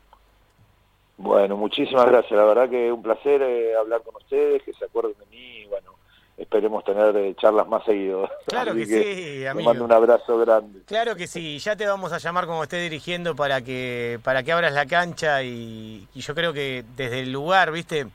Bueno, 1.17 1.57
muchísimas 1.57 2.07
gracias. 2.07 2.33
La 2.33 2.45
verdad 2.45 2.69
que 2.69 2.91
un 2.91 3.03
placer 3.03 3.41
eh, 3.43 3.77
hablar 3.77 4.03
con 4.03 4.17
ustedes, 4.17 4.63
que 4.63 4.73
se 4.73 4.85
acuerden 4.85 5.15
de 5.19 5.27
mí 5.27 5.63
y 5.63 5.67
bueno, 5.67 5.94
esperemos 6.37 6.85
tener 6.85 7.17
eh, 7.17 7.35
charlas 7.41 7.67
más 7.69 7.85
seguido. 7.85 8.29
Claro 8.47 8.75
que, 8.75 8.87
sí, 8.87 9.47
amigo. 9.47 9.71
Te 9.71 9.79
mando 9.79 9.85
un 9.85 9.93
abrazo 9.93 10.39
grande. 10.39 10.81
Claro 10.87 11.17
que 11.17 11.27
sí, 11.27 11.59
ya 11.59 11.77
te 11.77 11.87
vamos 11.87 12.13
a 12.13 12.19
llamar 12.19 12.47
como 12.47 12.63
esté 12.63 12.79
dirigiendo 12.81 13.35
para 13.37 13.63
que 13.63 14.19
para 14.23 14.43
que 14.43 14.53
abras 14.53 14.73
la 14.73 14.87
cancha 14.87 15.43
y, 15.43 16.07
yo 16.15 16.35
creo 16.35 16.53
que 16.53 16.85
desde 16.97 17.21
el 17.21 17.33
lugar, 17.33 17.71
viste, 17.71 18.07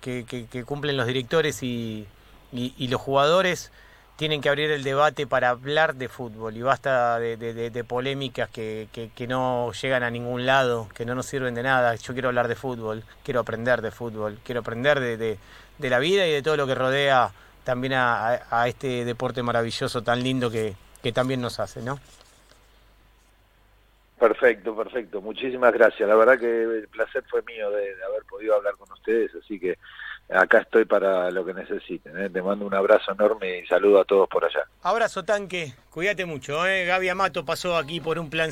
que, 0.00 0.24
que, 0.24 0.64
cumplen 0.64 0.96
los 0.96 1.06
directores 1.06 1.62
y, 1.62 2.06
y, 2.52 2.88
los 2.88 3.00
jugadores 3.00 3.72
tienen 4.20 4.42
que 4.42 4.50
abrir 4.50 4.70
el 4.70 4.84
debate 4.84 5.26
para 5.26 5.48
hablar 5.48 5.94
de 5.94 6.10
fútbol 6.10 6.54
y 6.54 6.60
basta 6.60 7.18
de, 7.18 7.38
de, 7.38 7.84
polémicas 7.84 8.50
que, 8.50 8.86
no 9.26 9.72
llegan 9.72 10.02
a 10.02 10.10
ningún 10.10 10.44
lado, 10.44 10.90
que 10.94 11.06
no 11.06 11.14
nos 11.14 11.24
sirven 11.24 11.54
de 11.54 11.62
nada. 11.62 11.94
Yo 11.94 12.12
quiero 12.12 12.28
hablar 12.28 12.46
de 12.46 12.54
fútbol, 12.54 13.02
quiero 13.24 13.40
aprender 13.40 13.80
de 13.80 13.90
fútbol, 13.90 14.38
quiero 14.44 14.60
aprender 14.60 15.00
de, 15.00 15.38
la 15.78 15.98
vida 15.98 16.26
y 16.26 16.32
de 16.32 16.42
todo 16.42 16.58
lo 16.58 16.66
que 16.66 16.74
rodea 16.74 17.30
también 17.64 17.94
a, 17.94 18.64
este 18.66 19.06
deporte 19.06 19.42
maravilloso 19.42 20.02
tan 20.02 20.22
lindo 20.22 20.50
que 20.50 20.76
también 21.14 21.40
nos 21.40 21.58
hace, 21.58 21.80
¿no? 21.80 21.98
Perfecto, 24.20 24.76
perfecto. 24.76 25.22
Muchísimas 25.22 25.72
gracias. 25.72 26.06
La 26.06 26.14
verdad 26.14 26.38
que 26.38 26.62
el 26.62 26.88
placer 26.88 27.24
fue 27.30 27.40
mío 27.44 27.70
de, 27.70 27.94
haber 28.06 28.22
podido 28.28 28.54
hablar 28.54 28.74
con 28.76 28.92
ustedes, 28.92 29.34
así 29.34 29.58
que 29.58 29.78
acá 30.32 30.58
estoy 30.58 30.84
para 30.84 31.30
lo 31.30 31.44
que 31.44 31.52
necesiten. 31.52 32.18
¿eh? 32.18 32.30
Te 32.30 32.40
mando 32.40 32.66
un 32.66 32.74
abrazo 32.74 33.12
enorme 33.12 33.58
y 33.58 33.66
saludo 33.66 34.00
a 34.00 34.04
todos 34.04 34.28
por 34.28 34.44
allá. 34.44 34.64
Abrazo, 34.82 35.24
tanque. 35.24 35.74
Cuídate 35.90 36.24
mucho. 36.24 36.66
¿eh? 36.66 36.86
Gaby 36.86 37.08
Amato 37.08 37.44
pasó 37.44 37.76
aquí 37.76 38.00
por 38.00 38.18
un 38.18 38.30
plan 38.30 38.48